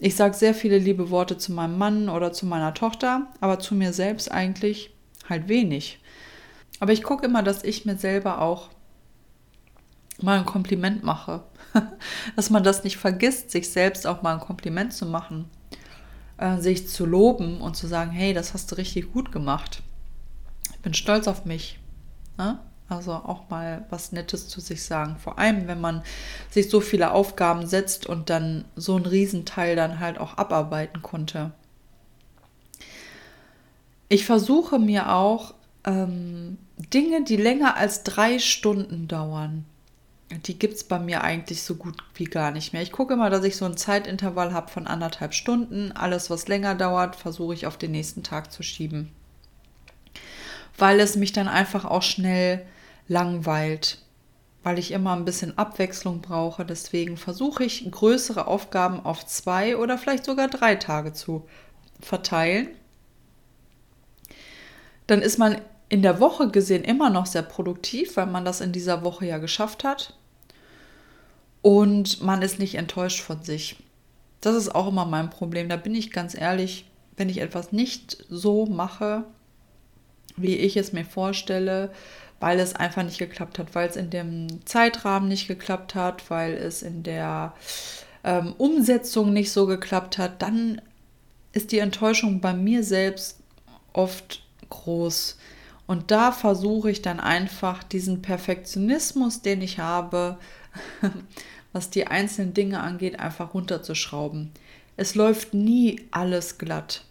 ich 0.00 0.16
sage 0.16 0.34
sehr 0.34 0.54
viele 0.54 0.78
liebe 0.78 1.10
Worte 1.10 1.36
zu 1.36 1.52
meinem 1.52 1.76
Mann 1.78 2.08
oder 2.08 2.32
zu 2.32 2.46
meiner 2.46 2.74
Tochter, 2.74 3.26
aber 3.40 3.58
zu 3.58 3.74
mir 3.74 3.92
selbst 3.92 4.30
eigentlich 4.30 4.94
halt 5.28 5.48
wenig. 5.48 6.00
Aber 6.80 6.92
ich 6.92 7.02
gucke 7.02 7.26
immer, 7.26 7.42
dass 7.42 7.62
ich 7.62 7.84
mir 7.84 7.96
selber 7.96 8.40
auch 8.40 8.70
mal 10.22 10.38
ein 10.38 10.46
Kompliment 10.46 11.04
mache. 11.04 11.44
dass 12.36 12.50
man 12.50 12.64
das 12.64 12.82
nicht 12.82 12.96
vergisst, 12.96 13.50
sich 13.50 13.70
selbst 13.70 14.06
auch 14.06 14.22
mal 14.22 14.34
ein 14.34 14.40
Kompliment 14.40 14.92
zu 14.92 15.06
machen. 15.06 15.48
Äh, 16.38 16.58
sich 16.58 16.88
zu 16.88 17.04
loben 17.04 17.60
und 17.60 17.76
zu 17.76 17.86
sagen, 17.86 18.10
hey, 18.10 18.32
das 18.32 18.54
hast 18.54 18.72
du 18.72 18.76
richtig 18.76 19.12
gut 19.12 19.30
gemacht. 19.30 19.82
Ich 20.72 20.78
bin 20.78 20.94
stolz 20.94 21.28
auf 21.28 21.44
mich. 21.44 21.78
Ne? 22.38 22.58
Also 22.90 23.12
auch 23.12 23.48
mal 23.48 23.86
was 23.88 24.12
Nettes 24.12 24.48
zu 24.48 24.60
sich 24.60 24.82
sagen. 24.84 25.16
Vor 25.16 25.38
allem, 25.38 25.68
wenn 25.68 25.80
man 25.80 26.02
sich 26.50 26.68
so 26.68 26.80
viele 26.80 27.12
Aufgaben 27.12 27.66
setzt 27.66 28.04
und 28.06 28.30
dann 28.30 28.64
so 28.76 28.96
einen 28.96 29.06
Riesenteil 29.06 29.76
dann 29.76 30.00
halt 30.00 30.18
auch 30.18 30.36
abarbeiten 30.36 31.00
konnte. 31.00 31.52
Ich 34.08 34.26
versuche 34.26 34.80
mir 34.80 35.12
auch 35.12 35.54
ähm, 35.84 36.58
Dinge, 36.92 37.22
die 37.22 37.36
länger 37.36 37.76
als 37.76 38.02
drei 38.02 38.40
Stunden 38.40 39.06
dauern, 39.06 39.64
die 40.30 40.58
gibt 40.58 40.74
es 40.74 40.84
bei 40.84 40.98
mir 40.98 41.22
eigentlich 41.22 41.62
so 41.62 41.74
gut 41.74 41.96
wie 42.14 42.24
gar 42.24 42.52
nicht 42.52 42.72
mehr. 42.72 42.82
Ich 42.82 42.92
gucke 42.92 43.14
immer, 43.14 43.30
dass 43.30 43.44
ich 43.44 43.56
so 43.56 43.64
ein 43.64 43.76
Zeitintervall 43.76 44.52
habe 44.52 44.70
von 44.70 44.86
anderthalb 44.86 45.34
Stunden. 45.34 45.92
Alles, 45.92 46.30
was 46.30 46.46
länger 46.46 46.76
dauert, 46.76 47.16
versuche 47.16 47.54
ich 47.54 47.66
auf 47.66 47.76
den 47.76 47.90
nächsten 47.90 48.22
Tag 48.22 48.52
zu 48.52 48.62
schieben. 48.62 49.10
Weil 50.78 51.00
es 51.00 51.16
mich 51.16 51.32
dann 51.32 51.48
einfach 51.48 51.84
auch 51.84 52.02
schnell 52.02 52.64
langweilt. 53.10 53.98
weil 54.62 54.78
ich 54.78 54.92
immer 54.92 55.16
ein 55.16 55.24
bisschen 55.24 55.56
Abwechslung 55.56 56.20
brauche. 56.20 56.66
Deswegen 56.66 57.16
versuche 57.16 57.64
ich 57.64 57.90
größere 57.90 58.46
Aufgaben 58.46 59.00
auf 59.00 59.24
zwei 59.24 59.78
oder 59.78 59.96
vielleicht 59.96 60.26
sogar 60.26 60.48
drei 60.48 60.74
Tage 60.74 61.14
zu 61.14 61.48
verteilen. 61.98 62.68
Dann 65.06 65.22
ist 65.22 65.38
man 65.38 65.62
in 65.88 66.02
der 66.02 66.20
Woche 66.20 66.50
gesehen 66.50 66.84
immer 66.84 67.08
noch 67.08 67.24
sehr 67.24 67.40
produktiv, 67.42 68.18
weil 68.18 68.26
man 68.26 68.44
das 68.44 68.60
in 68.60 68.72
dieser 68.72 69.02
Woche 69.02 69.24
ja 69.24 69.38
geschafft 69.38 69.82
hat. 69.82 70.14
Und 71.62 72.20
man 72.22 72.42
ist 72.42 72.58
nicht 72.58 72.74
enttäuscht 72.74 73.22
von 73.22 73.42
sich. 73.42 73.76
Das 74.42 74.54
ist 74.54 74.74
auch 74.74 74.88
immer 74.88 75.06
mein 75.06 75.30
Problem. 75.30 75.70
Da 75.70 75.76
bin 75.76 75.94
ich 75.94 76.10
ganz 76.10 76.34
ehrlich, 76.34 76.84
wenn 77.16 77.30
ich 77.30 77.38
etwas 77.40 77.72
nicht 77.72 78.26
so 78.28 78.66
mache, 78.66 79.24
wie 80.36 80.56
ich 80.56 80.76
es 80.76 80.92
mir 80.92 81.06
vorstelle, 81.06 81.90
weil 82.40 82.58
es 82.58 82.74
einfach 82.74 83.02
nicht 83.02 83.18
geklappt 83.18 83.58
hat, 83.58 83.74
weil 83.74 83.88
es 83.88 83.96
in 83.96 84.10
dem 84.10 84.66
Zeitrahmen 84.66 85.28
nicht 85.28 85.46
geklappt 85.46 85.94
hat, 85.94 86.30
weil 86.30 86.54
es 86.54 86.82
in 86.82 87.02
der 87.02 87.54
ähm, 88.24 88.54
Umsetzung 88.56 89.32
nicht 89.32 89.52
so 89.52 89.66
geklappt 89.66 90.18
hat, 90.18 90.42
dann 90.42 90.80
ist 91.52 91.70
die 91.70 91.78
Enttäuschung 91.78 92.40
bei 92.40 92.54
mir 92.54 92.82
selbst 92.82 93.38
oft 93.92 94.42
groß. 94.70 95.36
Und 95.86 96.10
da 96.10 96.32
versuche 96.32 96.90
ich 96.90 97.02
dann 97.02 97.20
einfach 97.20 97.82
diesen 97.82 98.22
Perfektionismus, 98.22 99.42
den 99.42 99.60
ich 99.60 99.78
habe, 99.78 100.38
was 101.72 101.90
die 101.90 102.06
einzelnen 102.06 102.54
Dinge 102.54 102.80
angeht, 102.80 103.18
einfach 103.20 103.54
runterzuschrauben. 103.54 104.52
Es 104.96 105.14
läuft 105.14 105.52
nie 105.52 106.06
alles 106.10 106.58
glatt. 106.58 107.04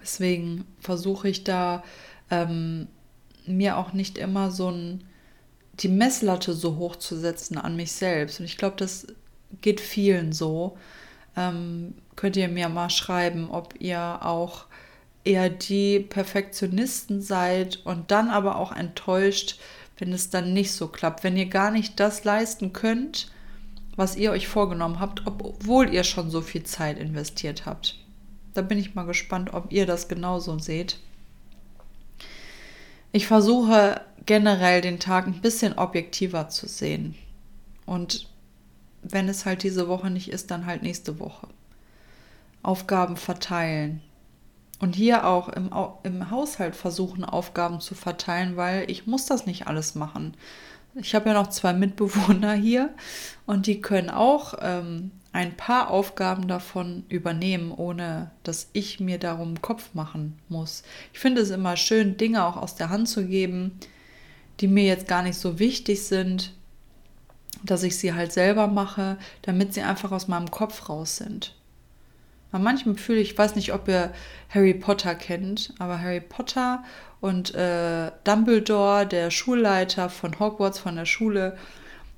Deswegen 0.00 0.64
versuche 0.80 1.28
ich 1.28 1.44
da 1.44 1.82
ähm, 2.30 2.88
mir 3.48 3.76
auch 3.76 3.92
nicht 3.92 4.18
immer 4.18 4.50
so 4.50 4.70
ein, 4.70 5.04
die 5.74 5.88
Messlatte 5.88 6.52
so 6.52 6.76
hoch 6.76 6.96
zu 6.96 7.16
setzen 7.16 7.58
an 7.58 7.76
mich 7.76 7.92
selbst. 7.92 8.40
Und 8.40 8.46
ich 8.46 8.56
glaube, 8.56 8.76
das 8.76 9.06
geht 9.60 9.80
vielen 9.80 10.32
so. 10.32 10.76
Ähm, 11.36 11.94
könnt 12.16 12.36
ihr 12.36 12.48
mir 12.48 12.68
mal 12.68 12.90
schreiben, 12.90 13.50
ob 13.50 13.74
ihr 13.80 14.20
auch 14.22 14.66
eher 15.24 15.50
die 15.50 16.00
Perfektionisten 16.00 17.20
seid 17.20 17.84
und 17.84 18.10
dann 18.10 18.30
aber 18.30 18.56
auch 18.56 18.72
enttäuscht, 18.72 19.58
wenn 19.98 20.12
es 20.12 20.30
dann 20.30 20.52
nicht 20.52 20.72
so 20.72 20.88
klappt, 20.88 21.24
wenn 21.24 21.36
ihr 21.36 21.46
gar 21.46 21.70
nicht 21.70 21.98
das 22.00 22.24
leisten 22.24 22.72
könnt, 22.72 23.30
was 23.96 24.16
ihr 24.16 24.30
euch 24.30 24.46
vorgenommen 24.46 25.00
habt, 25.00 25.26
obwohl 25.26 25.92
ihr 25.92 26.04
schon 26.04 26.30
so 26.30 26.42
viel 26.42 26.64
Zeit 26.64 26.98
investiert 26.98 27.66
habt. 27.66 27.98
Da 28.54 28.62
bin 28.62 28.78
ich 28.78 28.94
mal 28.94 29.04
gespannt, 29.04 29.52
ob 29.52 29.72
ihr 29.72 29.86
das 29.86 30.08
genauso 30.08 30.58
seht. 30.58 30.98
Ich 33.16 33.28
versuche 33.28 34.02
generell 34.26 34.82
den 34.82 35.00
Tag 35.00 35.26
ein 35.26 35.40
bisschen 35.40 35.78
objektiver 35.78 36.50
zu 36.50 36.68
sehen. 36.68 37.14
Und 37.86 38.28
wenn 39.02 39.30
es 39.30 39.46
halt 39.46 39.62
diese 39.62 39.88
Woche 39.88 40.10
nicht 40.10 40.28
ist, 40.28 40.50
dann 40.50 40.66
halt 40.66 40.82
nächste 40.82 41.18
Woche. 41.18 41.48
Aufgaben 42.62 43.16
verteilen. 43.16 44.02
Und 44.80 44.96
hier 44.96 45.26
auch 45.26 45.48
im, 45.48 45.70
im 46.02 46.30
Haushalt 46.30 46.76
versuchen, 46.76 47.24
Aufgaben 47.24 47.80
zu 47.80 47.94
verteilen, 47.94 48.58
weil 48.58 48.84
ich 48.90 49.06
muss 49.06 49.24
das 49.24 49.46
nicht 49.46 49.66
alles 49.66 49.94
machen. 49.94 50.36
Ich 50.94 51.14
habe 51.14 51.30
ja 51.30 51.34
noch 51.34 51.46
zwei 51.46 51.72
Mitbewohner 51.72 52.52
hier 52.52 52.90
und 53.46 53.66
die 53.66 53.80
können 53.80 54.10
auch 54.10 54.52
ähm, 54.60 55.10
ein 55.36 55.54
paar 55.54 55.90
Aufgaben 55.90 56.48
davon 56.48 57.04
übernehmen, 57.10 57.70
ohne 57.70 58.30
dass 58.42 58.70
ich 58.72 59.00
mir 59.00 59.18
darum 59.18 59.60
Kopf 59.60 59.90
machen 59.92 60.38
muss. 60.48 60.82
Ich 61.12 61.18
finde 61.18 61.42
es 61.42 61.50
immer 61.50 61.76
schön, 61.76 62.16
Dinge 62.16 62.42
auch 62.42 62.56
aus 62.56 62.74
der 62.74 62.88
Hand 62.88 63.06
zu 63.06 63.26
geben, 63.26 63.78
die 64.60 64.66
mir 64.66 64.84
jetzt 64.84 65.06
gar 65.06 65.22
nicht 65.22 65.38
so 65.38 65.58
wichtig 65.58 66.04
sind, 66.04 66.54
dass 67.62 67.82
ich 67.82 67.98
sie 67.98 68.14
halt 68.14 68.32
selber 68.32 68.66
mache, 68.66 69.18
damit 69.42 69.74
sie 69.74 69.82
einfach 69.82 70.10
aus 70.10 70.26
meinem 70.26 70.50
Kopf 70.50 70.88
raus 70.88 71.18
sind. 71.18 71.54
Bei 72.50 72.58
manchem 72.58 72.96
fühle 72.96 73.20
ich, 73.20 73.32
ich 73.32 73.38
weiß 73.38 73.56
nicht, 73.56 73.74
ob 73.74 73.88
ihr 73.88 74.14
Harry 74.48 74.72
Potter 74.72 75.14
kennt, 75.14 75.74
aber 75.78 76.00
Harry 76.00 76.22
Potter 76.22 76.82
und 77.20 77.54
äh, 77.54 78.10
Dumbledore, 78.24 79.06
der 79.06 79.30
Schulleiter 79.30 80.08
von 80.08 80.40
Hogwarts, 80.40 80.78
von 80.78 80.96
der 80.96 81.04
Schule, 81.04 81.58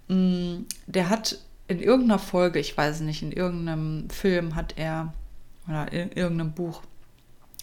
mh, 0.07 0.15
mm, 0.15 0.67
der 0.87 1.11
hat 1.11 1.39
in 1.69 1.81
irgendeiner 1.81 2.19
Folge, 2.19 2.59
ich 2.59 2.77
weiß 2.77 3.01
nicht, 3.01 3.23
in 3.23 3.31
irgendeinem 3.31 4.09
Film 4.11 4.57
hat 4.57 4.75
er, 4.77 5.13
oder 5.69 5.93
in 5.93 6.11
irgendeinem 6.13 6.53
Buch, 6.53 6.83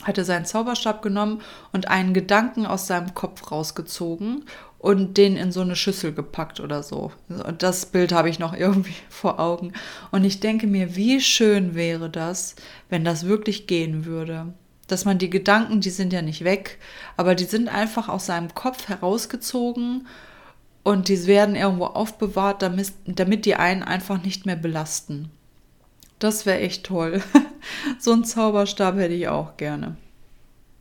hatte 0.04 0.24
seinen 0.24 0.46
Zauberstab 0.46 1.02
genommen 1.02 1.42
und 1.74 1.88
einen 1.88 2.14
Gedanken 2.14 2.66
aus 2.66 2.86
seinem 2.86 3.16
Kopf 3.16 3.52
rausgezogen 3.52 4.46
und 4.78 5.18
den 5.18 5.36
in 5.36 5.52
so 5.52 5.62
eine 5.62 5.76
Schüssel 5.76 6.14
gepackt 6.14 6.60
oder 6.60 6.84
so. 6.84 7.12
Und 7.30 7.64
das 7.64 7.88
Bild 7.88 8.12
habe 8.12 8.30
ich 8.30 8.38
noch 8.38 8.54
irgendwie 8.58 8.94
vor 9.10 9.40
Augen. 9.40 9.74
Und 10.12 10.24
ich 10.24 10.40
denke 10.40 10.68
mir, 10.68 10.96
wie 10.96 11.20
schön 11.20 11.74
wäre 11.74 12.10
das, 12.10 12.56
wenn 12.90 13.04
das 13.04 13.26
wirklich 13.26 13.66
gehen 13.66 14.06
würde. 14.06 14.54
Dass 14.88 15.04
man 15.04 15.18
die 15.18 15.32
Gedanken, 15.32 15.82
die 15.82 15.90
sind 15.90 16.14
ja 16.14 16.22
nicht 16.22 16.44
weg, 16.44 16.78
aber 17.18 17.34
die 17.34 17.46
sind 17.46 17.70
einfach 17.70 18.08
aus 18.08 18.28
seinem 18.28 18.54
Kopf 18.54 18.88
herausgezogen 18.88 20.06
und 20.86 21.08
die 21.08 21.26
werden 21.26 21.56
irgendwo 21.56 21.86
aufbewahrt, 21.86 22.62
damit, 22.62 22.94
damit 23.08 23.46
die 23.46 23.56
einen 23.56 23.82
einfach 23.82 24.22
nicht 24.22 24.46
mehr 24.46 24.56
belasten. 24.56 25.32
Das 26.20 26.46
wäre 26.46 26.60
echt 26.60 26.86
toll. 26.86 27.24
so 28.00 28.14
einen 28.14 28.24
Zauberstab 28.24 28.96
hätte 28.96 29.16
ich 29.16 29.28
auch 29.28 29.58
gerne. 29.58 29.98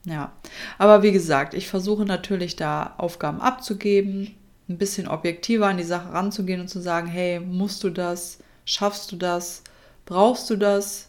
Ja, 0.04 0.32
aber 0.76 1.02
wie 1.02 1.10
gesagt, 1.10 1.54
ich 1.54 1.68
versuche 1.68 2.04
natürlich 2.04 2.54
da 2.54 2.92
Aufgaben 2.98 3.40
abzugeben, 3.40 4.34
ein 4.68 4.76
bisschen 4.76 5.08
objektiver 5.08 5.68
an 5.68 5.78
die 5.78 5.84
Sache 5.84 6.12
ranzugehen 6.12 6.60
und 6.60 6.68
zu 6.68 6.80
sagen, 6.80 7.08
hey, 7.08 7.40
musst 7.40 7.82
du 7.82 7.88
das? 7.88 8.40
Schaffst 8.66 9.10
du 9.10 9.16
das? 9.16 9.62
Brauchst 10.04 10.50
du 10.50 10.56
das? 10.56 11.08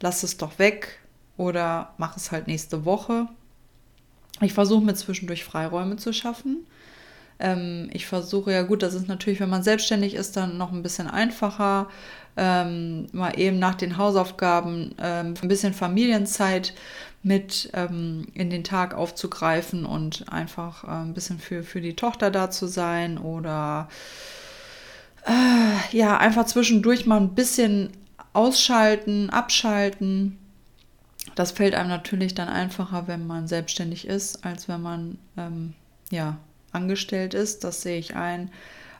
Lass 0.00 0.22
es 0.22 0.36
doch 0.36 0.58
weg 0.58 0.98
oder 1.38 1.94
mach 1.96 2.14
es 2.18 2.30
halt 2.30 2.46
nächste 2.46 2.84
Woche. 2.84 3.26
Ich 4.42 4.52
versuche 4.52 4.84
mir 4.84 4.94
zwischendurch 4.94 5.44
Freiräume 5.44 5.96
zu 5.96 6.12
schaffen. 6.12 6.66
Ähm, 7.40 7.88
ich 7.92 8.06
versuche 8.06 8.52
ja 8.52 8.62
gut, 8.62 8.82
das 8.82 8.94
ist 8.94 9.08
natürlich, 9.08 9.40
wenn 9.40 9.50
man 9.50 9.62
selbstständig 9.62 10.14
ist, 10.14 10.36
dann 10.36 10.58
noch 10.58 10.72
ein 10.72 10.82
bisschen 10.82 11.08
einfacher. 11.08 11.88
Ähm, 12.36 13.06
mal 13.12 13.38
eben 13.38 13.58
nach 13.58 13.74
den 13.74 13.96
Hausaufgaben 13.96 14.94
ähm, 14.98 15.34
ein 15.40 15.48
bisschen 15.48 15.74
Familienzeit 15.74 16.72
mit 17.22 17.70
ähm, 17.74 18.26
in 18.34 18.48
den 18.48 18.62
Tag 18.62 18.94
aufzugreifen 18.94 19.84
und 19.84 20.32
einfach 20.32 20.84
äh, 20.84 21.02
ein 21.02 21.14
bisschen 21.14 21.38
für, 21.38 21.62
für 21.62 21.80
die 21.80 21.96
Tochter 21.96 22.30
da 22.30 22.50
zu 22.50 22.66
sein 22.66 23.18
oder 23.18 23.88
äh, 25.26 25.96
ja, 25.96 26.16
einfach 26.16 26.46
zwischendurch 26.46 27.06
mal 27.06 27.20
ein 27.20 27.34
bisschen 27.34 27.90
ausschalten, 28.32 29.30
abschalten. 29.30 30.38
Das 31.34 31.52
fällt 31.52 31.74
einem 31.74 31.88
natürlich 31.88 32.34
dann 32.34 32.48
einfacher, 32.48 33.08
wenn 33.08 33.26
man 33.26 33.48
selbstständig 33.48 34.06
ist, 34.06 34.44
als 34.44 34.68
wenn 34.68 34.80
man 34.80 35.18
ähm, 35.36 35.74
ja, 36.10 36.38
angestellt 36.72 37.34
ist, 37.34 37.64
das 37.64 37.82
sehe 37.82 37.98
ich 37.98 38.16
ein. 38.16 38.50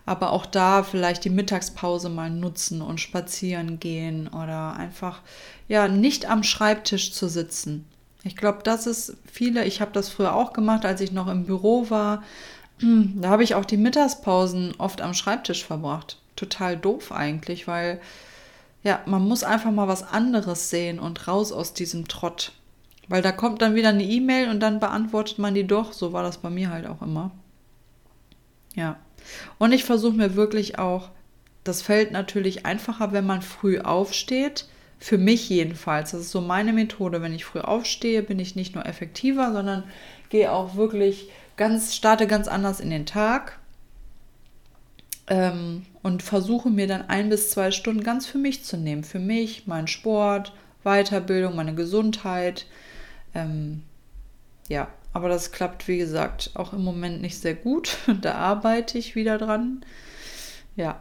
Aber 0.07 0.33
auch 0.33 0.47
da 0.47 0.83
vielleicht 0.83 1.25
die 1.25 1.31
Mittagspause 1.31 2.09
mal 2.09 2.31
nutzen 2.31 2.81
und 2.81 2.99
spazieren 2.99 3.79
gehen 3.79 4.29
oder 4.29 4.75
einfach 4.75 5.21
ja 5.69 5.87
nicht 5.87 6.31
am 6.31 6.43
Schreibtisch 6.43 7.13
zu 7.13 7.29
sitzen. 7.29 7.85
Ich 8.25 8.37
glaube, 8.37 8.61
das 8.65 8.87
ist 8.87 9.17
viele, 9.31 9.65
ich 9.65 9.81
habe 9.81 9.93
das 9.93 10.09
früher 10.09 10.35
auch 10.35 10.53
gemacht, 10.53 10.85
als 10.85 11.01
ich 11.01 11.13
noch 11.13 11.29
im 11.29 11.45
Büro 11.45 11.91
war. 11.91 12.23
Da 12.81 13.29
habe 13.29 13.43
ich 13.43 13.55
auch 13.55 13.65
die 13.65 13.77
Mittagspausen 13.77 14.75
oft 14.79 15.03
am 15.03 15.13
Schreibtisch 15.13 15.65
verbracht. 15.65 16.19
Total 16.37 16.77
doof 16.77 17.13
eigentlich, 17.13 17.67
weil 17.67 18.01
ja, 18.83 19.01
man 19.07 19.27
muss 19.27 19.43
einfach 19.45 19.73
mal 19.73 19.89
was 19.89 20.03
anderes 20.05 20.71
sehen 20.71 20.99
und 21.01 21.27
raus 21.27 21.53
aus 21.53 21.75
diesem 21.75 22.09
Trott. 22.09 22.53
Weil 23.09 23.23
da 23.23 23.33
kommt 23.33 23.63
dann 23.63 23.75
wieder 23.75 23.89
eine 23.89 24.05
E-Mail 24.05 24.49
und 24.49 24.61
dann 24.61 24.81
beantwortet 24.81 25.39
man 25.39 25.55
die 25.55 25.67
doch. 25.67 25.93
So 25.93 26.13
war 26.13 26.23
das 26.23 26.39
bei 26.39 26.51
mir 26.51 26.71
halt 26.71 26.87
auch 26.87 27.03
immer. 27.03 27.31
Ja. 28.75 28.97
Und 29.59 29.73
ich 29.73 29.85
versuche 29.85 30.17
mir 30.17 30.35
wirklich 30.37 30.79
auch, 30.79 31.11
das 31.65 31.83
fällt 31.83 32.13
natürlich 32.13 32.65
einfacher, 32.65 33.13
wenn 33.13 33.27
man 33.27 33.43
früh 33.43 33.79
aufsteht. 33.79 34.67
Für 35.01 35.19
mich 35.19 35.49
jedenfalls. 35.49 36.11
Das 36.11 36.23
ist 36.23 36.31
so 36.31 36.41
meine 36.41 36.73
Methode. 36.73 37.23
Wenn 37.23 37.35
ich 37.35 37.45
früh 37.45 37.61
aufstehe, 37.61 38.23
bin 38.23 38.39
ich 38.39 38.57
nicht 38.57 38.75
nur 38.75 38.87
effektiver, 38.87 39.53
sondern 39.53 39.85
gehe 40.29 40.51
auch 40.51 40.75
wirklich 40.75 41.31
ganz, 41.57 41.95
starte 41.95 42.27
ganz 42.27 42.49
anders 42.49 42.81
in 42.81 42.91
den 42.91 43.07
Tag. 43.07 43.59
Ähm, 45.29 45.85
und 46.03 46.23
versuche 46.23 46.71
mir 46.71 46.87
dann 46.87 47.09
ein 47.09 47.29
bis 47.29 47.51
zwei 47.51 47.71
Stunden 47.71 48.03
ganz 48.03 48.27
für 48.27 48.39
mich 48.39 48.65
zu 48.65 48.77
nehmen. 48.77 49.05
Für 49.05 49.19
mich, 49.19 49.67
meinen 49.67 49.89
Sport, 49.89 50.53
Weiterbildung, 50.85 51.55
meine 51.55 51.75
Gesundheit. 51.75 52.67
Ähm, 53.35 53.83
ja, 54.69 54.89
aber 55.13 55.29
das 55.29 55.53
klappt, 55.53 55.89
wie 55.89 55.99
gesagt, 55.99 56.51
auch 56.55 56.73
im 56.73 56.85
Moment 56.85 57.21
nicht 57.23 57.39
sehr 57.39 57.55
gut. 57.55 57.99
Da 58.23 58.35
arbeite 58.35 58.99
ich 58.99 59.15
wieder 59.15 59.39
dran. 59.39 59.85
Ja. 60.77 61.01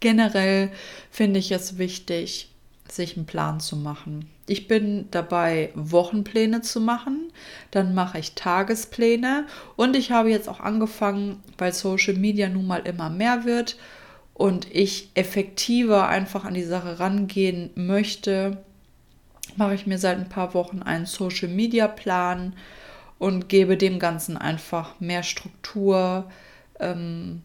Generell 0.00 0.70
finde 1.10 1.40
ich 1.40 1.50
es 1.50 1.78
wichtig, 1.78 2.54
sich 2.88 3.16
einen 3.16 3.26
Plan 3.26 3.58
zu 3.60 3.76
machen. 3.76 4.33
Ich 4.46 4.68
bin 4.68 5.08
dabei, 5.10 5.70
Wochenpläne 5.74 6.60
zu 6.60 6.80
machen, 6.80 7.32
dann 7.70 7.94
mache 7.94 8.18
ich 8.18 8.34
Tagespläne 8.34 9.46
und 9.76 9.96
ich 9.96 10.10
habe 10.10 10.30
jetzt 10.30 10.48
auch 10.48 10.60
angefangen, 10.60 11.42
weil 11.56 11.72
Social 11.72 12.14
Media 12.14 12.48
nun 12.48 12.66
mal 12.66 12.86
immer 12.86 13.08
mehr 13.08 13.44
wird 13.44 13.78
und 14.34 14.66
ich 14.74 15.10
effektiver 15.14 16.08
einfach 16.08 16.44
an 16.44 16.54
die 16.54 16.64
Sache 16.64 17.00
rangehen 17.00 17.70
möchte, 17.74 18.58
mache 19.56 19.74
ich 19.74 19.86
mir 19.86 19.98
seit 19.98 20.18
ein 20.18 20.28
paar 20.28 20.52
Wochen 20.52 20.82
einen 20.82 21.06
Social 21.06 21.48
Media 21.48 21.88
Plan 21.88 22.54
und 23.18 23.48
gebe 23.48 23.76
dem 23.76 23.98
Ganzen 23.98 24.36
einfach 24.36 25.00
mehr 25.00 25.22
Struktur. 25.22 26.30
Ähm, 26.80 27.42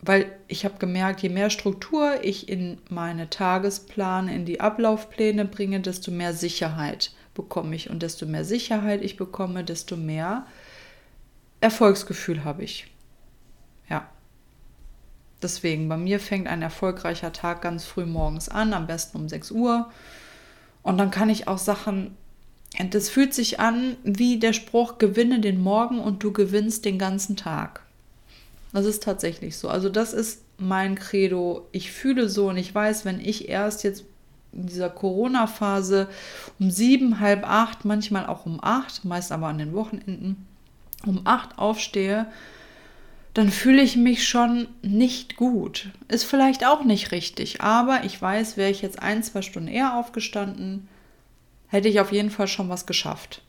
weil 0.00 0.30
ich 0.46 0.64
habe 0.64 0.78
gemerkt, 0.78 1.20
je 1.22 1.28
mehr 1.28 1.50
Struktur 1.50 2.22
ich 2.22 2.48
in 2.48 2.78
meine 2.88 3.30
Tagespläne, 3.30 4.34
in 4.34 4.44
die 4.44 4.60
Ablaufpläne 4.60 5.44
bringe, 5.44 5.80
desto 5.80 6.10
mehr 6.10 6.32
Sicherheit 6.32 7.12
bekomme 7.34 7.74
ich. 7.74 7.90
Und 7.90 8.02
desto 8.02 8.26
mehr 8.26 8.44
Sicherheit 8.44 9.02
ich 9.02 9.16
bekomme, 9.16 9.64
desto 9.64 9.96
mehr 9.96 10.46
Erfolgsgefühl 11.60 12.44
habe 12.44 12.62
ich. 12.62 12.86
Ja. 13.88 14.08
Deswegen, 15.42 15.88
bei 15.88 15.96
mir 15.96 16.20
fängt 16.20 16.46
ein 16.46 16.62
erfolgreicher 16.62 17.32
Tag 17.32 17.62
ganz 17.62 17.84
früh 17.84 18.06
morgens 18.06 18.48
an, 18.48 18.72
am 18.72 18.86
besten 18.86 19.18
um 19.18 19.28
6 19.28 19.50
Uhr. 19.50 19.90
Und 20.82 20.98
dann 20.98 21.10
kann 21.10 21.30
ich 21.30 21.48
auch 21.48 21.58
Sachen, 21.58 22.16
das 22.90 23.08
fühlt 23.08 23.34
sich 23.34 23.58
an 23.58 23.96
wie 24.04 24.38
der 24.38 24.52
Spruch, 24.52 24.98
gewinne 24.98 25.40
den 25.40 25.60
Morgen 25.60 25.98
und 25.98 26.22
du 26.22 26.32
gewinnst 26.32 26.84
den 26.84 26.98
ganzen 26.98 27.36
Tag. 27.36 27.82
Das 28.72 28.84
ist 28.84 29.02
tatsächlich 29.02 29.56
so. 29.56 29.68
Also 29.68 29.88
das 29.88 30.12
ist 30.12 30.42
mein 30.58 30.94
Credo. 30.94 31.66
Ich 31.72 31.92
fühle 31.92 32.28
so 32.28 32.48
und 32.48 32.56
ich 32.56 32.74
weiß, 32.74 33.04
wenn 33.04 33.20
ich 33.20 33.48
erst 33.48 33.84
jetzt 33.84 34.04
in 34.52 34.66
dieser 34.66 34.90
Corona-Phase 34.90 36.08
um 36.58 36.70
sieben, 36.70 37.20
halb 37.20 37.48
acht, 37.48 37.84
manchmal 37.84 38.26
auch 38.26 38.46
um 38.46 38.58
acht, 38.62 39.04
meist 39.04 39.32
aber 39.32 39.46
an 39.48 39.58
den 39.58 39.74
Wochenenden, 39.74 40.46
um 41.06 41.22
acht 41.24 41.58
aufstehe, 41.58 42.26
dann 43.34 43.50
fühle 43.50 43.82
ich 43.82 43.96
mich 43.96 44.26
schon 44.26 44.68
nicht 44.82 45.36
gut. 45.36 45.90
Ist 46.08 46.24
vielleicht 46.24 46.66
auch 46.66 46.82
nicht 46.84 47.12
richtig, 47.12 47.60
aber 47.60 48.04
ich 48.04 48.20
weiß, 48.20 48.56
wäre 48.56 48.70
ich 48.70 48.82
jetzt 48.82 49.00
ein, 49.00 49.22
zwei 49.22 49.42
Stunden 49.42 49.68
eher 49.68 49.94
aufgestanden, 49.94 50.88
hätte 51.68 51.88
ich 51.88 52.00
auf 52.00 52.10
jeden 52.10 52.30
Fall 52.30 52.48
schon 52.48 52.68
was 52.68 52.86
geschafft. 52.86 53.42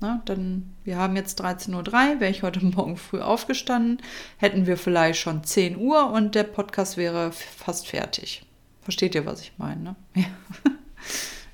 Na, 0.00 0.20
dann, 0.26 0.74
wir 0.84 0.98
haben 0.98 1.16
jetzt 1.16 1.42
13.03 1.42 1.74
Uhr, 1.74 2.20
wäre 2.20 2.30
ich 2.30 2.42
heute 2.42 2.64
Morgen 2.64 2.96
früh 2.96 3.20
aufgestanden, 3.20 4.02
hätten 4.36 4.66
wir 4.66 4.76
vielleicht 4.76 5.20
schon 5.20 5.44
10 5.44 5.76
Uhr 5.78 6.10
und 6.10 6.34
der 6.34 6.44
Podcast 6.44 6.96
wäre 6.96 7.32
fast 7.32 7.88
fertig. 7.88 8.44
Versteht 8.82 9.14
ihr, 9.14 9.26
was 9.26 9.40
ich 9.40 9.52
meine? 9.58 9.82
Ne? 9.82 9.96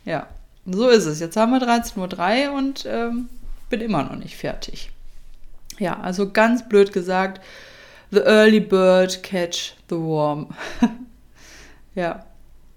Ja. 0.05 0.13
ja, 0.13 0.27
so 0.67 0.89
ist 0.89 1.07
es. 1.07 1.21
Jetzt 1.21 1.37
haben 1.37 1.53
wir 1.53 1.61
13.03 1.61 2.49
Uhr 2.49 2.57
und 2.57 2.85
ähm, 2.87 3.29
bin 3.69 3.81
immer 3.81 4.03
noch 4.03 4.17
nicht 4.17 4.37
fertig. 4.37 4.91
Ja, 5.79 6.01
also 6.01 6.31
ganz 6.31 6.69
blöd 6.69 6.93
gesagt, 6.93 7.41
the 8.11 8.21
early 8.21 8.61
bird 8.61 9.23
catch 9.23 9.75
the 9.89 9.97
worm. 9.97 10.49
ja, 11.95 12.25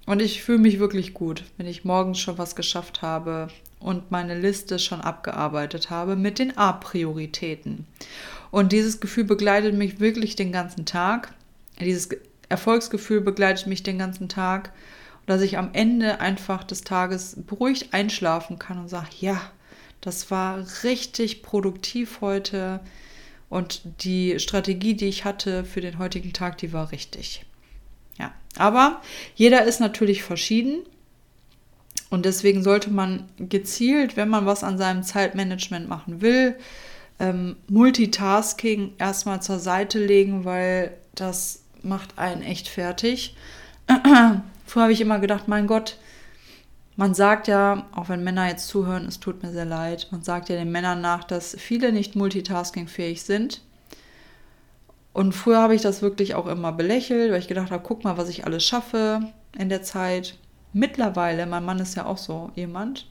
und 0.06 0.21
ich 0.21 0.43
fühle 0.43 0.60
mich 0.60 0.80
wirklich 0.80 1.13
gut, 1.13 1.43
wenn 1.58 1.67
ich 1.67 1.86
morgens 1.86 2.19
schon 2.19 2.38
was 2.38 2.56
geschafft 2.56 3.01
habe, 3.01 3.49
und 3.86 4.10
meine 4.10 4.38
Liste 4.38 4.80
schon 4.80 5.00
abgearbeitet 5.00 5.91
habe 5.91 6.15
mit 6.15 6.39
den 6.39 6.58
A-Prioritäten. 6.58 7.86
Und 8.50 8.71
dieses 8.71 9.00
Gefühl 9.00 9.26
begleitet 9.26 9.76
mich 9.76 10.00
wirklich 10.00 10.36
den 10.36 10.52
ganzen 10.52 10.88
Tag. 10.88 11.36
Dieses 11.80 12.10
Erfolgsgefühl 12.50 13.21
begleitet 13.21 13.67
mich 13.67 13.84
den 13.84 14.00
ganzen 14.00 14.28
Tag. 14.28 14.71
dass 15.28 15.41
ich 15.41 15.58
am 15.58 15.69
Ende 15.74 16.19
einfach 16.19 16.63
des 16.63 16.82
Tages 16.82 17.36
beruhigt 17.48 17.93
einschlafen 17.95 18.60
kann 18.60 18.78
und 18.78 18.89
sage, 18.89 19.08
ja, 19.19 19.41
das 20.02 20.30
war 20.30 20.63
richtig 20.84 21.41
produktiv 21.41 22.21
heute. 22.21 22.80
Und 23.50 23.82
die 24.04 24.39
Strategie, 24.39 24.93
die 24.93 25.08
ich 25.08 25.26
hatte 25.26 25.65
für 25.65 25.82
den 25.82 25.98
heutigen 25.98 26.32
Tag, 26.32 26.60
die 26.60 26.74
war 26.74 26.91
richtig. 26.91 27.43
Ja, 28.19 28.34
aber 28.56 29.02
jeder 29.36 29.65
ist 29.65 29.80
natürlich 29.80 30.21
verschieden. 30.21 30.84
Und 32.10 32.26
deswegen 32.26 32.63
sollte 32.63 32.91
man 32.91 33.26
gezielt, 33.38 34.15
wenn 34.15 34.30
man 34.30 34.46
was 34.46 34.63
an 34.63 34.78
seinem 34.78 35.04
Zeitmanagement 35.04 35.89
machen 35.89 36.22
will, 36.22 36.56
ähm, 37.20 37.56
Multitasking 37.68 38.94
erstmal 38.98 39.41
zur 39.41 39.60
Seite 39.60 40.04
legen, 40.04 40.46
weil 40.46 40.96
das 41.15 41.63
macht 41.82 42.18
einen 42.18 42.41
echt 42.41 42.68
fertig. 42.68 43.36
Früher 44.65 44.84
habe 44.84 44.94
ich 44.94 45.02
immer 45.02 45.20
gedacht, 45.20 45.48
mein 45.48 45.68
Gott, 45.68 45.98
man 46.96 47.13
sagt 47.13 47.48
ja, 47.48 47.88
auch 47.94 48.10
wenn 48.10 48.24
Männer 48.24 48.48
jetzt 48.48 48.68
zuhören, 48.68 49.06
es 49.06 49.20
tut 49.20 49.44
mir 49.44 49.52
sehr 49.52 49.65
leid, 49.65 50.08
man 50.12 50.24
sagt 50.24 50.50
ja 50.50 50.56
den 50.56 50.72
Männern 50.72 51.02
nach, 51.02 51.24
dass 51.24 51.56
viele 51.60 51.91
nicht 51.91 52.15
multitaskingfähig 52.15 53.24
sind. 53.24 53.62
Und 55.13 55.34
früher 55.34 55.60
habe 55.60 55.76
ich 55.76 55.82
das 55.82 56.02
wirklich 56.02 56.36
auch 56.36 56.48
immer 56.48 56.72
belächelt, 56.74 57.32
weil 57.32 57.39
ich 57.39 57.48
gedacht 57.48 57.72
habe, 57.72 57.84
guck 57.86 58.04
mal, 58.04 58.18
was 58.18 58.28
ich 58.28 58.46
alles 58.46 58.65
schaffe 58.65 59.22
in 59.58 59.70
der 59.70 59.82
Zeit 59.82 60.36
mittlerweile, 60.76 61.46
mein 61.46 61.66
Mann 61.66 61.80
ist 61.80 61.96
ja 61.96 62.06
auch 62.06 62.18
so 62.18 62.52
jemand, 62.54 63.08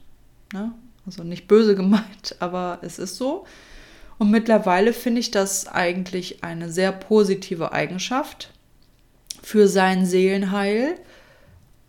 ne? 0.53 0.71
also 1.05 1.23
nicht 1.23 1.47
böse 1.47 1.75
gemeint, 1.81 2.35
aber 2.39 2.79
es 2.81 2.99
ist 2.99 3.17
so. 3.17 3.45
Und 4.17 4.31
mittlerweile 4.31 4.93
finde 4.93 5.19
ich 5.19 5.31
das 5.31 5.67
eigentlich 5.67 6.43
eine 6.43 6.71
sehr 6.71 6.93
positive 6.93 7.73
Eigenschaft 7.73 8.51
für 9.41 9.67
sein 9.67 10.05
Seelenheil, 10.05 10.95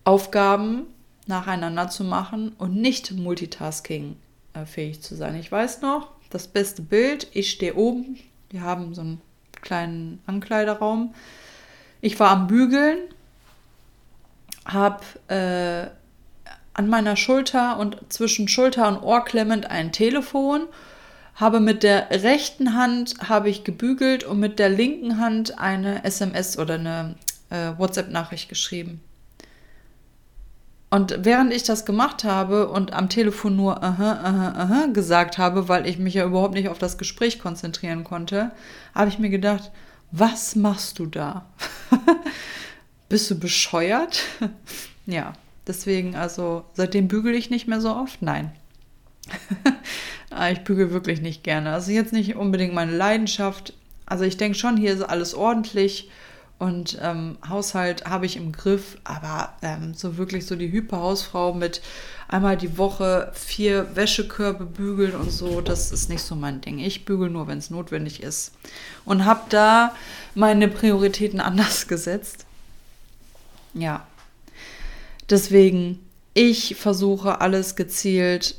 Aufgaben 0.02 0.86
nacheinander 1.26 1.88
zu 1.88 2.04
machen 2.04 2.52
und 2.58 2.76
nicht 2.76 3.12
multitasking 3.12 4.16
äh, 4.54 4.64
fähig 4.64 5.02
zu 5.02 5.14
sein. 5.14 5.36
Ich 5.36 5.52
weiß 5.52 5.82
noch, 5.82 6.10
das 6.30 6.48
beste 6.48 6.82
Bild, 6.82 7.28
ich 7.32 7.50
stehe 7.50 7.74
oben, 7.74 8.18
wir 8.50 8.62
haben 8.62 8.94
so 8.94 9.02
einen 9.02 9.20
kleinen 9.60 10.20
Ankleiderraum. 10.26 11.14
Ich 12.00 12.18
war 12.18 12.30
am 12.30 12.46
Bügeln 12.46 12.98
habe 14.66 15.02
äh, 15.28 15.88
an 16.74 16.88
meiner 16.88 17.16
Schulter 17.16 17.78
und 17.78 17.96
zwischen 18.10 18.48
Schulter 18.48 18.88
und 18.88 19.02
Ohr 19.02 19.24
klemmend 19.24 19.70
ein 19.70 19.92
Telefon, 19.92 20.66
habe 21.34 21.60
mit 21.60 21.82
der 21.82 22.10
rechten 22.10 22.74
Hand 22.74 23.14
habe 23.28 23.48
ich 23.48 23.64
gebügelt 23.64 24.24
und 24.24 24.40
mit 24.40 24.58
der 24.58 24.68
linken 24.68 25.18
Hand 25.18 25.58
eine 25.58 26.04
SMS 26.04 26.58
oder 26.58 26.74
eine 26.74 27.14
äh, 27.50 27.72
WhatsApp-Nachricht 27.78 28.48
geschrieben. 28.48 29.00
Und 30.88 31.24
während 31.24 31.52
ich 31.52 31.64
das 31.64 31.84
gemacht 31.84 32.24
habe 32.24 32.68
und 32.68 32.92
am 32.92 33.08
Telefon 33.08 33.56
nur 33.56 33.82
aha, 33.82 34.12
aha, 34.22 34.48
aha 34.56 34.86
gesagt 34.92 35.36
habe, 35.36 35.68
weil 35.68 35.86
ich 35.86 35.98
mich 35.98 36.14
ja 36.14 36.24
überhaupt 36.24 36.54
nicht 36.54 36.68
auf 36.68 36.78
das 36.78 36.96
Gespräch 36.96 37.38
konzentrieren 37.38 38.04
konnte, 38.04 38.52
habe 38.94 39.08
ich 39.08 39.18
mir 39.18 39.30
gedacht, 39.30 39.72
was 40.12 40.56
machst 40.56 40.98
du 40.98 41.06
da? 41.06 41.46
bist 43.08 43.30
du 43.30 43.38
bescheuert? 43.38 44.24
ja, 45.06 45.32
deswegen, 45.66 46.16
also 46.16 46.64
seitdem 46.74 47.08
bügel 47.08 47.34
ich 47.34 47.50
nicht 47.50 47.68
mehr 47.68 47.80
so 47.80 47.94
oft. 47.94 48.22
Nein. 48.22 48.52
Ah, 50.28 50.50
ich 50.50 50.64
bügel 50.64 50.90
wirklich 50.90 51.22
nicht 51.22 51.44
gerne. 51.44 51.72
Also 51.72 51.92
jetzt 51.92 52.12
nicht 52.12 52.34
unbedingt 52.34 52.74
meine 52.74 52.94
Leidenschaft. 52.94 53.72
Also 54.06 54.24
ich 54.24 54.36
denke 54.36 54.58
schon, 54.58 54.76
hier 54.76 54.92
ist 54.92 55.02
alles 55.02 55.34
ordentlich 55.34 56.10
und 56.58 56.98
ähm, 57.02 57.36
Haushalt 57.46 58.06
habe 58.06 58.24
ich 58.24 58.36
im 58.36 58.52
Griff, 58.52 58.96
aber 59.04 59.52
ähm, 59.60 59.92
so 59.92 60.16
wirklich 60.16 60.46
so 60.46 60.56
die 60.56 60.72
Hyperhausfrau 60.72 61.52
mit 61.52 61.82
einmal 62.28 62.56
die 62.56 62.78
Woche 62.78 63.30
vier 63.34 63.94
Wäschekörbe 63.94 64.64
bügeln 64.64 65.14
und 65.14 65.30
so, 65.30 65.60
das 65.60 65.92
ist 65.92 66.08
nicht 66.08 66.22
so 66.22 66.34
mein 66.34 66.62
Ding. 66.62 66.78
Ich 66.78 67.04
bügel 67.04 67.28
nur, 67.28 67.46
wenn 67.46 67.58
es 67.58 67.68
notwendig 67.68 68.22
ist. 68.22 68.52
Und 69.04 69.26
habe 69.26 69.42
da 69.50 69.94
meine 70.34 70.68
Prioritäten 70.68 71.40
anders 71.42 71.88
gesetzt. 71.88 72.45
Ja. 73.76 74.06
Deswegen, 75.28 76.00
ich 76.34 76.76
versuche 76.76 77.40
alles 77.40 77.76
gezielt 77.76 78.56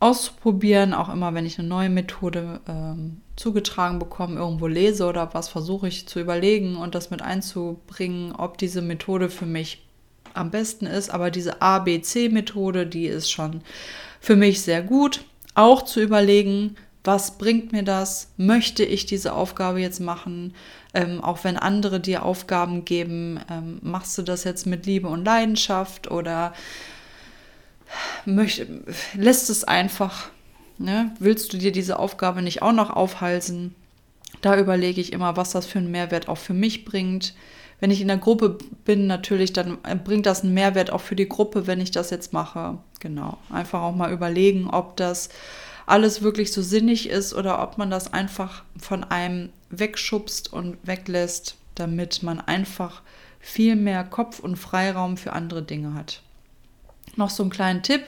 auszuprobieren, 0.00 0.94
auch 0.94 1.08
immer 1.08 1.32
wenn 1.32 1.46
ich 1.46 1.58
eine 1.58 1.68
neue 1.68 1.88
Methode 1.88 2.60
ähm, 2.66 3.20
zugetragen 3.36 4.00
bekomme, 4.00 4.34
irgendwo 4.36 4.66
lese 4.66 5.06
oder 5.06 5.32
was, 5.32 5.48
versuche 5.48 5.86
ich 5.86 6.08
zu 6.08 6.18
überlegen 6.18 6.76
und 6.76 6.96
das 6.96 7.10
mit 7.10 7.22
einzubringen, 7.22 8.32
ob 8.32 8.58
diese 8.58 8.82
Methode 8.82 9.30
für 9.30 9.46
mich 9.46 9.86
am 10.34 10.50
besten 10.50 10.86
ist. 10.86 11.10
Aber 11.10 11.30
diese 11.30 11.62
ABC-Methode, 11.62 12.86
die 12.86 13.06
ist 13.06 13.30
schon 13.30 13.62
für 14.20 14.34
mich 14.34 14.62
sehr 14.62 14.82
gut. 14.82 15.24
Auch 15.54 15.82
zu 15.82 16.00
überlegen, 16.00 16.76
was 17.04 17.38
bringt 17.38 17.72
mir 17.72 17.82
das? 17.82 18.32
Möchte 18.36 18.84
ich 18.84 19.06
diese 19.06 19.34
Aufgabe 19.34 19.80
jetzt 19.80 20.00
machen? 20.00 20.54
Ähm, 20.94 21.22
auch 21.22 21.42
wenn 21.44 21.56
andere 21.56 22.00
dir 22.00 22.22
Aufgaben 22.22 22.84
geben, 22.84 23.40
ähm, 23.50 23.78
machst 23.82 24.16
du 24.18 24.22
das 24.22 24.44
jetzt 24.44 24.66
mit 24.66 24.84
Liebe 24.84 25.08
und 25.08 25.24
Leidenschaft 25.24 26.10
oder 26.10 26.52
möcht, 28.24 28.66
lässt 29.14 29.48
es 29.50 29.64
einfach? 29.64 30.28
Ne? 30.78 31.12
Willst 31.18 31.52
du 31.52 31.58
dir 31.58 31.72
diese 31.72 31.98
Aufgabe 31.98 32.42
nicht 32.42 32.62
auch 32.62 32.72
noch 32.72 32.90
aufhalsen? 32.90 33.74
Da 34.40 34.58
überlege 34.58 35.00
ich 35.00 35.12
immer, 35.12 35.36
was 35.36 35.50
das 35.50 35.66
für 35.66 35.78
einen 35.78 35.90
Mehrwert 35.90 36.28
auch 36.28 36.38
für 36.38 36.54
mich 36.54 36.84
bringt. 36.84 37.34
wenn 37.80 37.90
ich 37.90 38.00
in 38.00 38.08
der 38.08 38.18
Gruppe 38.18 38.58
bin, 38.84 39.08
natürlich, 39.08 39.52
dann 39.52 39.78
bringt 40.04 40.26
das 40.26 40.42
einen 40.42 40.54
Mehrwert 40.54 40.92
auch 40.92 41.00
für 41.00 41.16
die 41.16 41.28
Gruppe, 41.28 41.66
wenn 41.66 41.80
ich 41.80 41.90
das 41.90 42.10
jetzt 42.10 42.32
mache. 42.32 42.78
Genau. 43.00 43.38
Einfach 43.50 43.82
auch 43.82 43.94
mal 43.94 44.12
überlegen, 44.12 44.70
ob 44.70 44.96
das 44.96 45.30
alles 45.86 46.22
wirklich 46.22 46.52
so 46.52 46.62
sinnig 46.62 47.08
ist 47.08 47.34
oder 47.34 47.62
ob 47.62 47.78
man 47.78 47.90
das 47.90 48.12
einfach 48.12 48.62
von 48.78 49.02
einem 49.02 49.50
wegschubst 49.72 50.52
und 50.52 50.76
weglässt, 50.84 51.56
damit 51.74 52.22
man 52.22 52.40
einfach 52.40 53.02
viel 53.40 53.74
mehr 53.74 54.04
Kopf 54.04 54.38
und 54.38 54.56
Freiraum 54.56 55.16
für 55.16 55.32
andere 55.32 55.62
Dinge 55.62 55.94
hat. 55.94 56.22
Noch 57.16 57.30
so 57.30 57.42
einen 57.42 57.50
kleinen 57.50 57.82
Tipp. 57.82 58.02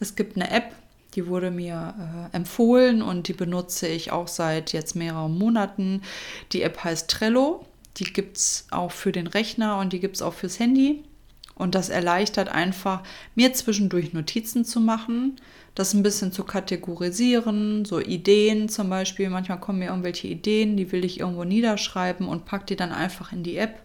Es 0.00 0.16
gibt 0.16 0.36
eine 0.36 0.50
App, 0.50 0.74
die 1.14 1.26
wurde 1.26 1.50
mir 1.50 1.94
äh, 2.32 2.36
empfohlen 2.36 3.02
und 3.02 3.28
die 3.28 3.32
benutze 3.32 3.86
ich 3.86 4.12
auch 4.12 4.28
seit 4.28 4.72
jetzt 4.72 4.96
mehreren 4.96 5.36
Monaten. 5.38 6.02
Die 6.52 6.62
App 6.62 6.82
heißt 6.82 7.08
Trello. 7.08 7.64
Die 7.96 8.04
gibt 8.04 8.36
es 8.36 8.66
auch 8.70 8.92
für 8.92 9.12
den 9.12 9.26
Rechner 9.26 9.78
und 9.78 9.92
die 9.92 10.00
gibt 10.00 10.16
es 10.16 10.22
auch 10.22 10.34
fürs 10.34 10.58
Handy. 10.58 11.02
Und 11.54 11.74
das 11.74 11.90
erleichtert 11.90 12.48
einfach, 12.48 13.02
mir 13.34 13.52
zwischendurch 13.52 14.12
Notizen 14.14 14.64
zu 14.64 14.80
machen, 14.80 15.36
das 15.80 15.94
ein 15.94 16.02
bisschen 16.02 16.30
zu 16.30 16.44
kategorisieren, 16.44 17.84
so 17.84 18.00
Ideen 18.00 18.68
zum 18.68 18.90
Beispiel. 18.90 19.30
Manchmal 19.30 19.58
kommen 19.58 19.78
mir 19.78 19.86
irgendwelche 19.86 20.28
Ideen, 20.28 20.76
die 20.76 20.92
will 20.92 21.04
ich 21.04 21.20
irgendwo 21.20 21.44
niederschreiben 21.44 22.28
und 22.28 22.44
pack 22.44 22.66
die 22.66 22.76
dann 22.76 22.92
einfach 22.92 23.32
in 23.32 23.42
die 23.42 23.56
App. 23.56 23.80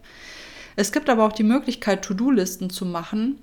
Es 0.76 0.92
gibt 0.92 1.08
aber 1.08 1.24
auch 1.24 1.32
die 1.32 1.42
Möglichkeit, 1.42 2.04
To-Do-Listen 2.04 2.68
zu 2.68 2.84
machen 2.84 3.38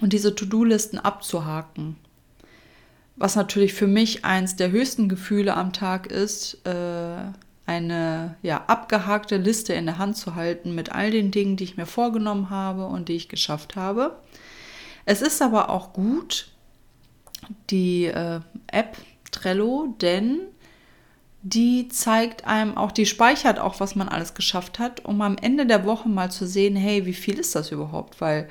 und 0.00 0.12
diese 0.12 0.34
To-Do-Listen 0.34 0.98
abzuhaken. 1.00 1.96
Was 3.16 3.34
natürlich 3.34 3.74
für 3.74 3.88
mich 3.88 4.24
eins 4.24 4.54
der 4.54 4.70
höchsten 4.70 5.08
Gefühle 5.08 5.56
am 5.56 5.72
Tag 5.72 6.06
ist, 6.06 6.64
äh, 6.64 7.16
eine 7.66 8.36
ja, 8.42 8.64
abgehakte 8.68 9.36
Liste 9.36 9.72
in 9.72 9.86
der 9.86 9.98
Hand 9.98 10.16
zu 10.16 10.36
halten 10.36 10.76
mit 10.76 10.92
all 10.92 11.10
den 11.10 11.32
Dingen, 11.32 11.56
die 11.56 11.64
ich 11.64 11.76
mir 11.76 11.86
vorgenommen 11.86 12.50
habe 12.50 12.86
und 12.86 13.08
die 13.08 13.16
ich 13.16 13.28
geschafft 13.28 13.74
habe. 13.74 14.16
Es 15.06 15.22
ist 15.22 15.42
aber 15.42 15.70
auch 15.70 15.92
gut, 15.92 16.53
die 17.70 18.06
äh, 18.06 18.40
App 18.68 18.96
Trello, 19.30 19.94
denn 20.00 20.40
die 21.42 21.88
zeigt 21.88 22.46
einem 22.46 22.76
auch, 22.76 22.90
die 22.90 23.04
speichert 23.04 23.58
auch, 23.58 23.78
was 23.78 23.94
man 23.94 24.08
alles 24.08 24.32
geschafft 24.32 24.78
hat, 24.78 25.04
um 25.04 25.20
am 25.20 25.36
Ende 25.36 25.66
der 25.66 25.84
Woche 25.84 26.08
mal 26.08 26.30
zu 26.30 26.46
sehen, 26.46 26.74
hey, 26.74 27.04
wie 27.04 27.12
viel 27.12 27.38
ist 27.38 27.54
das 27.54 27.70
überhaupt? 27.70 28.20
Weil 28.20 28.48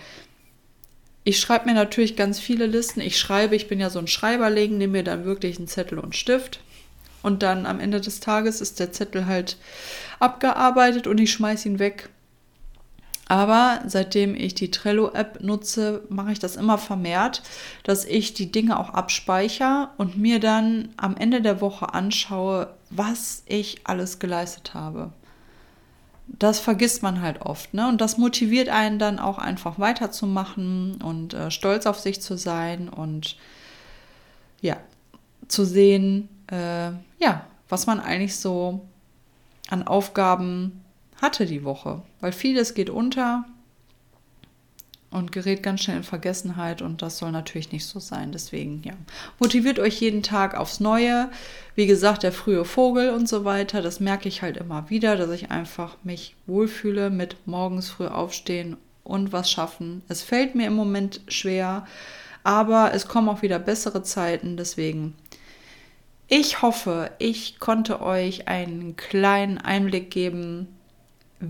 ich 1.23 1.39
schreibe 1.39 1.65
mir 1.65 1.73
natürlich 1.73 2.15
ganz 2.15 2.39
viele 2.39 2.67
Listen. 2.67 3.01
Ich 3.01 3.17
schreibe, 3.17 3.55
ich 3.55 3.67
bin 3.67 3.79
ja 3.79 3.89
so 3.89 3.97
ein 3.97 4.07
Schreiberling, 4.07 4.77
nehme 4.77 4.93
mir 4.93 5.03
dann 5.03 5.25
wirklich 5.25 5.57
einen 5.57 5.67
Zettel 5.67 5.97
und 5.97 6.15
Stift. 6.15 6.59
Und 7.23 7.41
dann 7.41 7.65
am 7.65 7.79
Ende 7.79 8.01
des 8.01 8.19
Tages 8.19 8.61
ist 8.61 8.79
der 8.79 8.91
Zettel 8.91 9.25
halt 9.25 9.57
abgearbeitet 10.19 11.07
und 11.07 11.19
ich 11.19 11.31
schmeiße 11.31 11.67
ihn 11.69 11.79
weg. 11.79 12.09
Aber 13.27 13.81
seitdem 13.87 14.35
ich 14.35 14.53
die 14.53 14.69
Trello-App 14.69 15.41
nutze, 15.41 16.03
mache 16.09 16.33
ich 16.33 16.39
das 16.39 16.57
immer 16.57 16.77
vermehrt, 16.77 17.41
dass 17.83 18.03
ich 18.03 18.33
die 18.33 18.51
Dinge 18.51 18.77
auch 18.79 18.89
abspeichere 18.89 19.89
und 19.97 20.17
mir 20.17 20.39
dann 20.39 20.89
am 20.97 21.15
Ende 21.15 21.41
der 21.41 21.61
Woche 21.61 21.93
anschaue, 21.93 22.73
was 22.89 23.43
ich 23.47 23.81
alles 23.85 24.19
geleistet 24.19 24.73
habe 24.73 25.11
das 26.27 26.59
vergisst 26.59 27.03
man 27.03 27.21
halt 27.21 27.41
oft. 27.41 27.73
Ne? 27.73 27.87
Und 27.87 28.01
das 28.01 28.17
motiviert 28.17 28.69
einen 28.69 28.99
dann 28.99 29.19
auch 29.19 29.37
einfach 29.37 29.79
weiterzumachen 29.79 31.01
und 31.01 31.33
äh, 31.33 31.51
stolz 31.51 31.85
auf 31.85 31.99
sich 31.99 32.21
zu 32.21 32.37
sein 32.37 32.89
und 32.89 33.37
ja, 34.61 34.77
zu 35.47 35.65
sehen, 35.65 36.29
äh, 36.47 36.91
ja, 37.19 37.45
was 37.69 37.85
man 37.85 37.99
eigentlich 37.99 38.37
so 38.37 38.81
an 39.69 39.85
Aufgaben 39.85 40.82
hatte 41.23 41.45
die 41.45 41.63
Woche. 41.63 42.01
Weil 42.19 42.33
vieles 42.33 42.73
geht 42.73 42.89
unter 42.89 43.45
und 45.09 45.31
gerät 45.31 45.63
ganz 45.63 45.81
schnell 45.81 45.97
in 45.97 46.03
Vergessenheit 46.03 46.81
und 46.81 47.01
das 47.01 47.17
soll 47.17 47.31
natürlich 47.31 47.71
nicht 47.71 47.85
so 47.85 47.99
sein. 47.99 48.33
Deswegen, 48.33 48.81
ja, 48.83 48.93
motiviert 49.39 49.79
euch 49.79 50.01
jeden 50.01 50.21
Tag 50.21 50.53
aufs 50.53 50.81
Neue. 50.81 51.29
Wie 51.75 51.87
gesagt, 51.87 52.23
der 52.23 52.33
frühe 52.33 52.65
Vogel 52.65 53.11
und 53.11 53.29
so 53.29 53.45
weiter, 53.45 53.81
das 53.81 54.01
merke 54.01 54.27
ich 54.27 54.41
halt 54.41 54.57
immer 54.57 54.89
wieder, 54.89 55.15
dass 55.15 55.29
ich 55.29 55.49
einfach 55.49 55.95
mich 56.03 56.35
wohlfühle 56.45 57.09
mit 57.09 57.37
morgens 57.45 57.89
früh 57.89 58.07
aufstehen 58.07 58.75
und 59.05 59.31
was 59.31 59.49
schaffen. 59.49 60.01
Es 60.09 60.23
fällt 60.23 60.55
mir 60.55 60.67
im 60.67 60.75
Moment 60.75 61.21
schwer, 61.29 61.85
aber 62.43 62.93
es 62.93 63.07
kommen 63.07 63.29
auch 63.29 63.43
wieder 63.43 63.59
bessere 63.59 64.03
Zeiten, 64.03 64.57
deswegen 64.57 65.15
ich 66.27 66.61
hoffe, 66.61 67.11
ich 67.19 67.59
konnte 67.59 68.01
euch 68.01 68.47
einen 68.47 68.95
kleinen 68.95 69.57
Einblick 69.57 70.09
geben, 70.09 70.67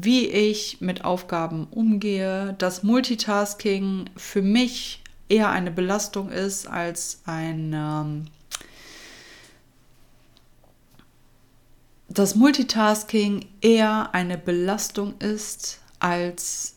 wie 0.02 0.28
ich 0.28 0.82
mit 0.82 1.06
Aufgaben 1.06 1.68
umgehe, 1.70 2.56
dass 2.58 2.82
Multitasking 2.82 4.10
für 4.16 4.42
mich 4.42 5.04
eher 5.30 5.50
eine 5.50 5.70
Belastung 5.70 6.32
ist 6.32 6.68
als 6.68 7.22
ein 7.26 7.74
ähm, 7.74 8.26
dass 12.10 12.36
Multitasking 12.36 13.46
eher 13.62 14.14
eine 14.14 14.38
Belastung 14.38 15.16
ist 15.20 15.80
als 16.00 16.76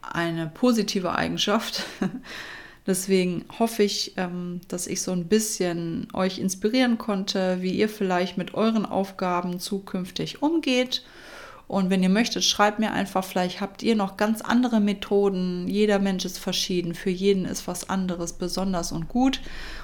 eine 0.00 0.46
positive 0.46 1.14
Eigenschaft. 1.14 1.84
Deswegen 2.86 3.44
hoffe 3.58 3.82
ich, 3.82 4.14
ähm, 4.16 4.60
dass 4.68 4.86
ich 4.86 5.02
so 5.02 5.12
ein 5.12 5.26
bisschen 5.26 6.08
euch 6.14 6.38
inspirieren 6.38 6.96
konnte, 6.96 7.58
wie 7.60 7.72
ihr 7.72 7.88
vielleicht 7.90 8.38
mit 8.38 8.54
euren 8.54 8.86
Aufgaben 8.86 9.60
zukünftig 9.60 10.42
umgeht 10.42 11.04
und 11.70 11.88
wenn 11.88 12.02
ihr 12.02 12.08
möchtet, 12.08 12.42
schreibt 12.42 12.80
mir 12.80 12.90
einfach, 12.90 13.22
vielleicht 13.22 13.60
habt 13.60 13.84
ihr 13.84 13.94
noch 13.94 14.16
ganz 14.16 14.40
andere 14.40 14.80
Methoden. 14.80 15.68
Jeder 15.68 16.00
Mensch 16.00 16.24
ist 16.24 16.40
verschieden, 16.40 16.94
für 16.94 17.10
jeden 17.10 17.44
ist 17.44 17.68
was 17.68 17.88
anderes 17.88 18.32
besonders 18.32 18.90
und 18.90 19.08
gut. 19.08 19.40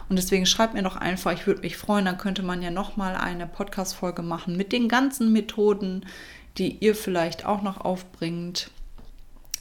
Und 0.09 0.17
deswegen 0.17 0.47
schreibt 0.47 0.75
mir 0.75 0.83
doch 0.83 0.97
einfach, 0.97 1.33
ich 1.33 1.47
würde 1.47 1.61
mich 1.61 1.77
freuen, 1.77 2.07
dann 2.07 2.19
könnte 2.19 2.43
man 2.43 2.61
ja 2.61 2.73
nochmal 2.73 3.15
eine 3.15 3.47
Podcast-Folge 3.47 4.23
machen 4.23 4.57
mit 4.57 4.73
den 4.73 4.89
ganzen 4.89 5.33
Methoden, 5.33 6.05
die 6.59 6.77
ihr 6.81 6.97
vielleicht 6.97 7.47
auch 7.47 7.63
noch 7.63 7.81
aufbringt, 7.81 8.73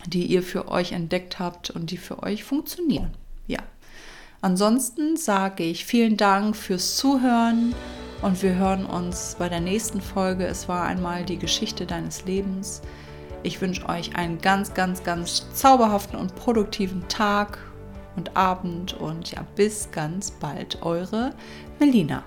die 0.07 0.25
ihr 0.25 0.41
für 0.41 0.67
euch 0.67 0.93
entdeckt 0.93 1.37
habt 1.37 1.69
und 1.69 1.91
die 1.91 1.97
für 1.97 2.23
euch 2.23 2.43
funktionieren. 2.43 3.11
Ja. 3.45 3.59
Ansonsten 4.41 5.15
sage 5.15 5.63
ich 5.63 5.85
vielen 5.85 6.17
Dank 6.17 6.55
fürs 6.55 6.97
Zuhören. 6.97 7.75
Und 8.21 8.41
wir 8.41 8.55
hören 8.55 8.85
uns 8.85 9.35
bei 9.37 9.49
der 9.49 9.59
nächsten 9.59 10.01
Folge. 10.01 10.45
Es 10.45 10.67
war 10.67 10.83
einmal 10.83 11.25
die 11.25 11.37
Geschichte 11.37 11.85
deines 11.85 12.25
Lebens. 12.25 12.81
Ich 13.43 13.61
wünsche 13.61 13.87
euch 13.87 14.15
einen 14.15 14.41
ganz, 14.41 14.73
ganz, 14.73 15.03
ganz 15.03 15.53
zauberhaften 15.53 16.17
und 16.17 16.35
produktiven 16.35 17.07
Tag 17.07 17.59
und 18.15 18.35
Abend 18.35 18.93
und 18.93 19.31
ja, 19.31 19.45
bis 19.55 19.91
ganz 19.91 20.31
bald. 20.31 20.81
Eure 20.81 21.31
Melina. 21.79 22.23